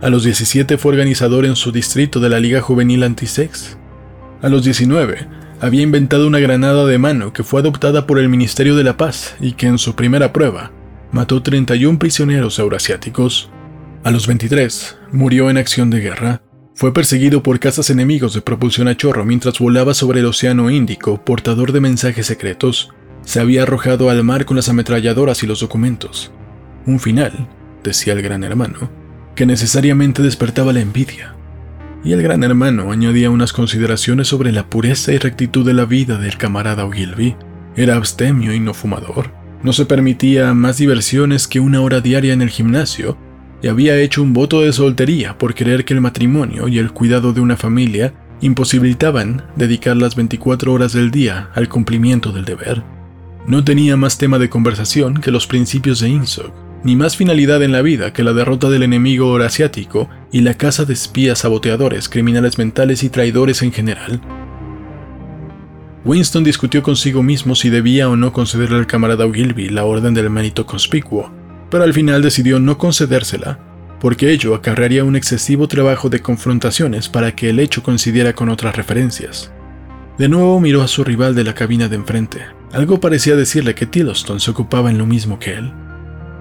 A 0.00 0.08
los 0.08 0.24
17 0.24 0.78
fue 0.78 0.92
organizador 0.92 1.44
en 1.44 1.56
su 1.56 1.72
distrito 1.72 2.20
de 2.20 2.30
la 2.30 2.40
Liga 2.40 2.62
Juvenil 2.62 3.02
Antisex. 3.02 3.76
A 4.40 4.48
los 4.48 4.64
19 4.64 5.28
había 5.60 5.82
inventado 5.82 6.26
una 6.26 6.38
granada 6.38 6.86
de 6.86 6.96
mano 6.96 7.34
que 7.34 7.44
fue 7.44 7.60
adoptada 7.60 8.06
por 8.06 8.18
el 8.18 8.30
Ministerio 8.30 8.76
de 8.76 8.84
la 8.84 8.96
Paz 8.96 9.36
y 9.40 9.52
que 9.52 9.66
en 9.66 9.76
su 9.76 9.94
primera 9.94 10.32
prueba 10.32 10.72
mató 11.16 11.42
31 11.42 11.98
prisioneros 11.98 12.58
euroasiáticos. 12.58 13.50
A 14.04 14.10
los 14.10 14.26
23, 14.26 14.98
murió 15.12 15.48
en 15.48 15.56
acción 15.56 15.88
de 15.88 16.00
guerra. 16.00 16.42
Fue 16.74 16.92
perseguido 16.92 17.42
por 17.42 17.58
cazas 17.58 17.88
enemigos 17.88 18.34
de 18.34 18.42
propulsión 18.42 18.86
a 18.86 18.98
chorro 18.98 19.24
mientras 19.24 19.58
volaba 19.58 19.94
sobre 19.94 20.20
el 20.20 20.26
Océano 20.26 20.68
Índico, 20.68 21.24
portador 21.24 21.72
de 21.72 21.80
mensajes 21.80 22.26
secretos. 22.26 22.90
Se 23.22 23.40
había 23.40 23.62
arrojado 23.62 24.10
al 24.10 24.22
mar 24.24 24.44
con 24.44 24.56
las 24.56 24.68
ametralladoras 24.68 25.42
y 25.42 25.46
los 25.46 25.60
documentos. 25.60 26.32
Un 26.84 27.00
final, 27.00 27.48
decía 27.82 28.12
el 28.12 28.20
gran 28.20 28.44
hermano, 28.44 28.90
que 29.34 29.46
necesariamente 29.46 30.22
despertaba 30.22 30.74
la 30.74 30.80
envidia. 30.80 31.34
Y 32.04 32.12
el 32.12 32.22
gran 32.22 32.44
hermano 32.44 32.92
añadía 32.92 33.30
unas 33.30 33.54
consideraciones 33.54 34.28
sobre 34.28 34.52
la 34.52 34.68
pureza 34.68 35.12
y 35.12 35.18
rectitud 35.18 35.64
de 35.64 35.72
la 35.72 35.86
vida 35.86 36.18
del 36.18 36.36
camarada 36.36 36.84
Ogilvy. 36.84 37.36
Era 37.74 37.96
abstemio 37.96 38.52
y 38.52 38.60
no 38.60 38.74
fumador. 38.74 39.45
No 39.62 39.72
se 39.72 39.86
permitía 39.86 40.54
más 40.54 40.78
diversiones 40.78 41.48
que 41.48 41.60
una 41.60 41.80
hora 41.80 42.00
diaria 42.00 42.32
en 42.32 42.42
el 42.42 42.50
gimnasio 42.50 43.16
y 43.62 43.68
había 43.68 43.98
hecho 43.98 44.22
un 44.22 44.32
voto 44.32 44.60
de 44.60 44.72
soltería 44.72 45.38
por 45.38 45.54
creer 45.54 45.84
que 45.84 45.94
el 45.94 46.00
matrimonio 46.00 46.68
y 46.68 46.78
el 46.78 46.92
cuidado 46.92 47.32
de 47.32 47.40
una 47.40 47.56
familia 47.56 48.12
imposibilitaban 48.40 49.44
dedicar 49.56 49.96
las 49.96 50.14
24 50.14 50.72
horas 50.72 50.92
del 50.92 51.10
día 51.10 51.50
al 51.54 51.68
cumplimiento 51.68 52.32
del 52.32 52.44
deber. 52.44 52.82
No 53.46 53.64
tenía 53.64 53.96
más 53.96 54.18
tema 54.18 54.38
de 54.38 54.50
conversación 54.50 55.20
que 55.20 55.30
los 55.30 55.46
principios 55.46 56.00
de 56.00 56.10
Insoc, 56.10 56.52
ni 56.84 56.96
más 56.96 57.16
finalidad 57.16 57.62
en 57.62 57.72
la 57.72 57.82
vida 57.82 58.12
que 58.12 58.22
la 58.22 58.32
derrota 58.32 58.68
del 58.68 58.82
enemigo 58.82 59.28
horasiático 59.28 60.08
y 60.30 60.42
la 60.42 60.54
caza 60.54 60.84
de 60.84 60.92
espías 60.92 61.40
saboteadores, 61.40 62.08
criminales 62.08 62.58
mentales 62.58 63.02
y 63.02 63.08
traidores 63.08 63.62
en 63.62 63.72
general. 63.72 64.20
Winston 66.06 66.44
discutió 66.44 66.84
consigo 66.84 67.20
mismo 67.20 67.56
si 67.56 67.68
debía 67.68 68.08
o 68.08 68.14
no 68.14 68.32
concederle 68.32 68.76
al 68.76 68.86
camarada 68.86 69.26
Ogilvy 69.26 69.70
la 69.70 69.84
orden 69.84 70.14
del 70.14 70.30
mérito 70.30 70.64
conspicuo, 70.64 71.32
pero 71.68 71.82
al 71.82 71.92
final 71.92 72.22
decidió 72.22 72.60
no 72.60 72.78
concedérsela, 72.78 73.58
porque 73.98 74.30
ello 74.30 74.54
acarrearía 74.54 75.02
un 75.02 75.16
excesivo 75.16 75.66
trabajo 75.66 76.08
de 76.08 76.20
confrontaciones 76.20 77.08
para 77.08 77.34
que 77.34 77.50
el 77.50 77.58
hecho 77.58 77.82
coincidiera 77.82 78.34
con 78.34 78.50
otras 78.50 78.76
referencias. 78.76 79.50
De 80.16 80.28
nuevo 80.28 80.60
miró 80.60 80.82
a 80.82 80.88
su 80.88 81.02
rival 81.02 81.34
de 81.34 81.42
la 81.42 81.54
cabina 81.54 81.88
de 81.88 81.96
enfrente. 81.96 82.42
Algo 82.72 83.00
parecía 83.00 83.34
decirle 83.34 83.74
que 83.74 83.86
Tillotson 83.86 84.38
se 84.38 84.52
ocupaba 84.52 84.92
en 84.92 84.98
lo 84.98 85.06
mismo 85.06 85.40
que 85.40 85.54
él. 85.54 85.72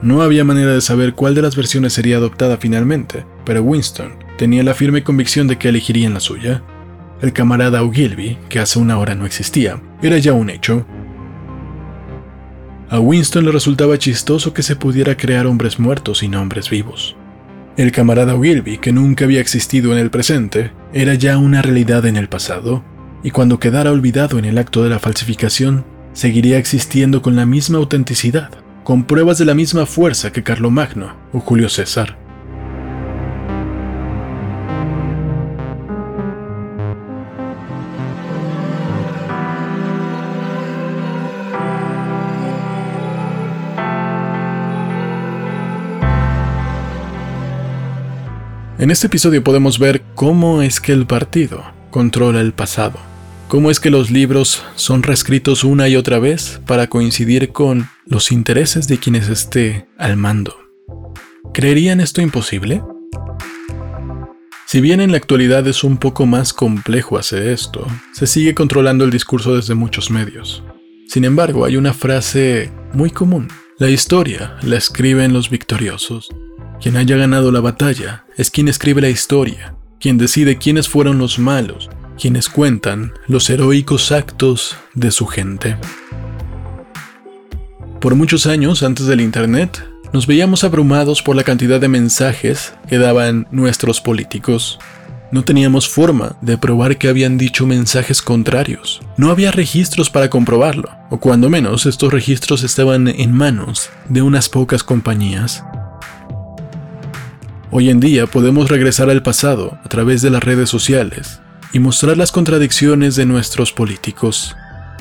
No 0.04 0.22
había 0.22 0.44
manera 0.44 0.74
de 0.74 0.82
saber 0.82 1.16
cuál 1.16 1.34
de 1.34 1.42
las 1.42 1.56
versiones 1.56 1.94
sería 1.94 2.18
adoptada 2.18 2.58
finalmente, 2.58 3.26
pero 3.44 3.64
Winston 3.64 4.14
tenía 4.38 4.62
la 4.62 4.76
firme 4.76 5.04
convicción 5.04 5.48
de 5.48 5.58
que 5.58 5.70
elegirían 5.70 6.14
la 6.14 6.20
suya. 6.20 6.62
El 7.22 7.34
camarada 7.34 7.84
Ogilvy, 7.84 8.38
que 8.50 8.60
hace 8.60 8.80
una 8.80 8.98
hora 8.98 9.16
no 9.16 9.26
existía, 9.26 9.82
era 10.02 10.18
ya 10.18 10.34
un 10.34 10.50
hecho, 10.50 10.86
a 12.88 13.00
Winston 13.00 13.46
le 13.46 13.52
resultaba 13.52 13.98
chistoso 13.98 14.54
que 14.54 14.62
se 14.62 14.76
pudiera 14.76 15.18
crear 15.18 15.48
hombres 15.48 15.80
muertos 15.80 16.22
y 16.22 16.28
no 16.28 16.40
hombres 16.40 16.70
vivos. 16.70 17.16
El 17.78 17.92
camarada 17.92 18.36
Wilby, 18.36 18.78
que 18.78 18.94
nunca 18.94 19.26
había 19.26 19.42
existido 19.42 19.92
en 19.92 19.98
el 19.98 20.12
presente, 20.12 20.72
era 20.94 21.16
ya 21.16 21.40
una 21.40 21.64
realidad 21.64 22.06
en 22.06 22.16
el 22.16 22.30
pasado, 22.30 22.84
y 23.24 23.32
cuando 23.32 23.60
quedara 23.60 23.92
olvidado 23.92 24.38
en 24.38 24.46
el 24.46 24.60
acto 24.60 24.84
de 24.84 24.92
la 24.92 25.00
falsificación, 25.00 25.84
seguiría 26.14 26.60
existiendo 26.60 27.24
con 27.24 27.36
la 27.36 27.48
misma 27.48 27.80
autenticidad, 27.80 28.52
con 28.84 29.04
pruebas 29.06 29.40
de 29.40 29.46
la 29.46 29.56
misma 29.56 29.88
fuerza 29.88 30.32
que 30.32 30.44
Carlomagno 30.44 31.18
o 31.34 31.40
Julio 31.40 31.70
César. 31.70 32.18
En 48.78 48.92
este 48.92 49.08
episodio 49.08 49.42
podemos 49.42 49.80
ver 49.80 50.02
cómo 50.16 50.62
es 50.62 50.82
que 50.82 50.92
el 50.92 51.06
partido 51.06 51.64
controla 51.92 52.42
el 52.42 52.52
pasado, 52.52 53.00
cómo 53.48 53.72
es 53.72 53.80
que 53.80 53.90
los 53.90 54.12
libros 54.12 54.64
son 54.76 55.02
reescritos 55.02 55.64
una 55.64 55.88
y 55.88 55.96
otra 55.96 56.20
vez 56.20 56.60
para 56.68 56.88
coincidir 56.88 57.54
con 57.54 57.88
los 58.06 58.34
intereses 58.34 58.90
de 58.90 58.98
quienes 58.98 59.30
esté 59.30 59.88
al 59.98 60.18
mando. 60.18 60.58
¿Creerían 61.54 62.02
esto 62.02 62.22
imposible? 62.22 62.84
Si 64.66 64.82
bien 64.82 65.00
en 65.00 65.12
la 65.12 65.18
actualidad 65.18 65.66
es 65.70 65.86
un 65.86 65.96
poco 65.96 66.26
más 66.26 66.52
complejo 66.52 67.18
hacer 67.18 67.44
esto, 67.44 67.88
se 68.12 68.28
sigue 68.28 68.54
controlando 68.54 69.06
el 69.06 69.12
discurso 69.12 69.56
desde 69.56 69.74
muchos 69.74 70.12
medios. 70.12 70.66
Sin 71.08 71.24
embargo, 71.24 71.64
hay 71.64 71.78
una 71.78 71.94
frase 71.94 72.74
muy 72.92 73.10
común. 73.10 73.48
La 73.78 73.90
historia 73.90 74.58
la 74.64 74.76
escriben 74.76 75.32
los 75.32 75.50
victoriosos 75.50 76.30
quien 76.86 76.98
haya 76.98 77.18
ganado 77.18 77.52
la 77.52 77.62
batalla 77.62 78.26
es 78.38 78.52
quien 78.52 78.68
escribe 78.68 79.02
la 79.02 79.10
historia, 79.10 79.74
quien 80.00 80.20
decide 80.20 80.60
quiénes 80.60 80.88
fueron 80.88 81.18
los 81.18 81.40
malos, 81.40 81.90
quienes 82.16 82.48
cuentan 82.48 83.12
los 83.28 83.50
heroicos 83.50 84.12
actos 84.12 84.78
de 84.94 85.10
su 85.10 85.26
gente. 85.26 85.78
Por 88.00 88.14
muchos 88.14 88.46
años 88.46 88.84
antes 88.84 89.08
del 89.08 89.22
Internet, 89.22 89.84
nos 90.14 90.28
veíamos 90.28 90.64
abrumados 90.64 91.24
por 91.24 91.36
la 91.36 91.42
cantidad 91.42 91.82
de 91.82 91.88
mensajes 91.88 92.76
que 92.88 93.00
daban 93.00 93.48
nuestros 93.50 94.00
políticos. 94.00 94.78
No 95.32 95.44
teníamos 95.44 95.90
forma 95.90 96.38
de 96.42 96.60
probar 96.60 97.00
que 97.00 97.10
habían 97.10 97.40
dicho 97.40 97.66
mensajes 97.66 98.22
contrarios. 98.22 99.02
No 99.18 99.32
había 99.32 99.52
registros 99.52 100.12
para 100.12 100.30
comprobarlo, 100.30 100.92
o 101.10 101.20
cuando 101.20 101.50
menos 101.50 101.88
estos 101.88 102.14
registros 102.14 102.64
estaban 102.64 103.08
en 103.08 103.32
manos 103.32 103.90
de 104.08 104.22
unas 104.22 104.50
pocas 104.50 104.84
compañías. 104.84 105.64
Hoy 107.78 107.90
en 107.90 108.00
día 108.00 108.26
podemos 108.26 108.70
regresar 108.70 109.10
al 109.10 109.22
pasado 109.22 109.78
a 109.84 109.90
través 109.90 110.22
de 110.22 110.30
las 110.30 110.42
redes 110.42 110.70
sociales 110.70 111.42
y 111.74 111.80
mostrar 111.80 112.16
las 112.16 112.32
contradicciones 112.32 113.18
de 113.18 113.26
nuestros 113.26 113.74
políticos. 113.74 114.56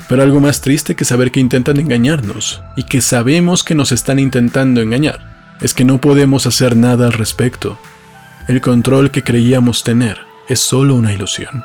Pero 0.09 0.21
algo 0.21 0.41
más 0.41 0.59
triste 0.59 0.93
que 0.93 1.05
saber 1.05 1.31
que 1.31 1.39
intentan 1.39 1.79
engañarnos 1.79 2.61
y 2.75 2.83
que 2.83 2.99
sabemos 2.99 3.63
que 3.63 3.75
nos 3.75 3.93
están 3.93 4.19
intentando 4.19 4.81
engañar 4.81 5.55
es 5.61 5.73
que 5.73 5.85
no 5.85 6.01
podemos 6.01 6.47
hacer 6.47 6.75
nada 6.75 7.05
al 7.05 7.13
respecto. 7.13 7.79
El 8.49 8.59
control 8.59 9.09
que 9.09 9.23
creíamos 9.23 9.85
tener 9.85 10.17
es 10.49 10.59
solo 10.59 10.95
una 10.95 11.13
ilusión. 11.13 11.63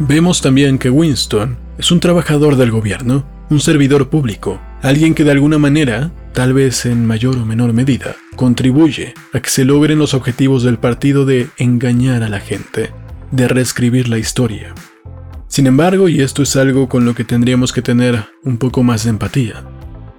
Vemos 0.00 0.40
también 0.40 0.78
que 0.78 0.90
Winston 0.90 1.58
es 1.78 1.92
un 1.92 2.00
trabajador 2.00 2.56
del 2.56 2.72
gobierno, 2.72 3.24
un 3.50 3.60
servidor 3.60 4.08
público, 4.08 4.60
alguien 4.84 5.14
que 5.14 5.24
de 5.24 5.30
alguna 5.32 5.58
manera 5.58 6.12
tal 6.34 6.52
vez 6.52 6.84
en 6.84 7.06
mayor 7.06 7.38
o 7.38 7.46
menor 7.46 7.72
medida, 7.72 8.16
contribuye 8.36 9.14
a 9.32 9.40
que 9.40 9.48
se 9.48 9.64
logren 9.64 9.98
los 9.98 10.12
objetivos 10.12 10.62
del 10.64 10.78
partido 10.78 11.24
de 11.24 11.48
engañar 11.56 12.22
a 12.22 12.28
la 12.28 12.40
gente, 12.40 12.90
de 13.30 13.48
reescribir 13.48 14.08
la 14.08 14.18
historia. 14.18 14.74
Sin 15.48 15.66
embargo, 15.68 16.08
y 16.08 16.20
esto 16.20 16.42
es 16.42 16.56
algo 16.56 16.88
con 16.88 17.04
lo 17.06 17.14
que 17.14 17.24
tendríamos 17.24 17.72
que 17.72 17.80
tener 17.80 18.26
un 18.42 18.58
poco 18.58 18.82
más 18.82 19.04
de 19.04 19.10
empatía, 19.10 19.64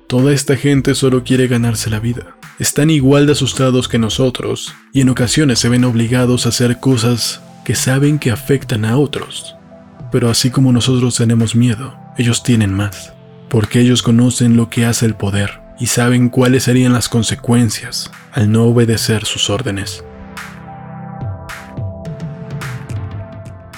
toda 0.07 0.33
esta 0.33 0.55
gente 0.55 0.95
solo 0.95 1.23
quiere 1.23 1.47
ganarse 1.47 1.89
la 1.89 1.99
vida. 1.99 2.37
Están 2.57 2.89
igual 2.89 3.25
de 3.25 3.33
asustados 3.33 3.89
que 3.89 3.99
nosotros 3.99 4.73
y 4.93 5.01
en 5.01 5.09
ocasiones 5.09 5.59
se 5.59 5.67
ven 5.67 5.83
obligados 5.83 6.45
a 6.45 6.49
hacer 6.49 6.79
cosas 6.79 7.41
que 7.65 7.75
saben 7.75 8.17
que 8.17 8.31
afectan 8.31 8.85
a 8.85 8.97
otros. 8.97 9.55
Pero 10.13 10.29
así 10.29 10.49
como 10.49 10.71
nosotros 10.71 11.17
tenemos 11.17 11.55
miedo, 11.55 11.97
ellos 12.17 12.41
tienen 12.43 12.73
más, 12.73 13.11
porque 13.49 13.79
ellos 13.79 14.01
conocen 14.01 14.57
lo 14.57 14.69
que 14.69 14.85
hace 14.85 15.05
el 15.05 15.15
poder 15.15 15.59
y 15.79 15.87
saben 15.87 16.29
cuáles 16.29 16.63
serían 16.63 16.93
las 16.93 17.09
consecuencias 17.09 18.11
al 18.31 18.51
no 18.51 18.63
obedecer 18.63 19.25
sus 19.25 19.49
órdenes. 19.49 20.03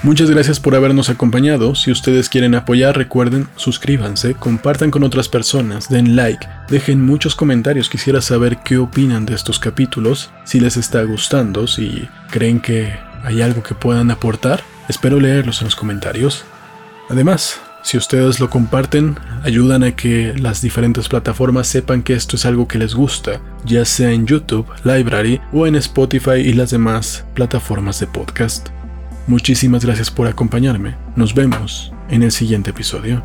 Muchas 0.03 0.29
gracias 0.29 0.59
por 0.59 0.75
habernos 0.75 1.09
acompañado. 1.09 1.73
Si 1.73 1.91
ustedes 1.91 2.29
quieren 2.29 2.53
apoyar, 2.55 2.95
recuerden, 2.95 3.47
suscríbanse, 3.55 4.35
compartan 4.35 4.91
con 4.91 5.03
otras 5.03 5.27
personas, 5.27 5.89
den 5.89 6.15
like, 6.15 6.47
dejen 6.69 7.03
muchos 7.03 7.35
comentarios. 7.35 7.89
Quisiera 7.89 8.21
saber 8.21 8.59
qué 8.63 8.77
opinan 8.77 9.25
de 9.25 9.33
estos 9.33 9.59
capítulos, 9.59 10.29
si 10.45 10.59
les 10.59 10.77
está 10.77 11.01
gustando, 11.03 11.67
si 11.67 12.07
creen 12.29 12.61
que 12.61 12.93
hay 13.23 13.41
algo 13.41 13.63
que 13.63 13.75
puedan 13.75 14.11
aportar. 14.11 14.63
Espero 14.87 15.19
leerlos 15.19 15.61
en 15.61 15.65
los 15.65 15.75
comentarios. 15.75 16.45
Además, 17.09 17.59
si 17.87 17.97
ustedes 17.97 18.41
lo 18.41 18.49
comparten, 18.49 19.15
ayudan 19.43 19.81
a 19.81 19.95
que 19.95 20.33
las 20.37 20.61
diferentes 20.61 21.07
plataformas 21.07 21.67
sepan 21.67 22.03
que 22.03 22.15
esto 22.15 22.35
es 22.35 22.45
algo 22.45 22.67
que 22.67 22.77
les 22.77 22.93
gusta, 22.93 23.39
ya 23.63 23.85
sea 23.85 24.11
en 24.11 24.27
YouTube, 24.27 24.67
Library 24.83 25.39
o 25.53 25.65
en 25.67 25.77
Spotify 25.77 26.41
y 26.43 26.51
las 26.51 26.71
demás 26.71 27.23
plataformas 27.33 28.01
de 28.01 28.07
podcast. 28.07 28.67
Muchísimas 29.25 29.85
gracias 29.85 30.11
por 30.11 30.27
acompañarme. 30.27 30.97
Nos 31.15 31.33
vemos 31.33 31.93
en 32.09 32.23
el 32.23 32.33
siguiente 32.33 32.71
episodio. 32.71 33.23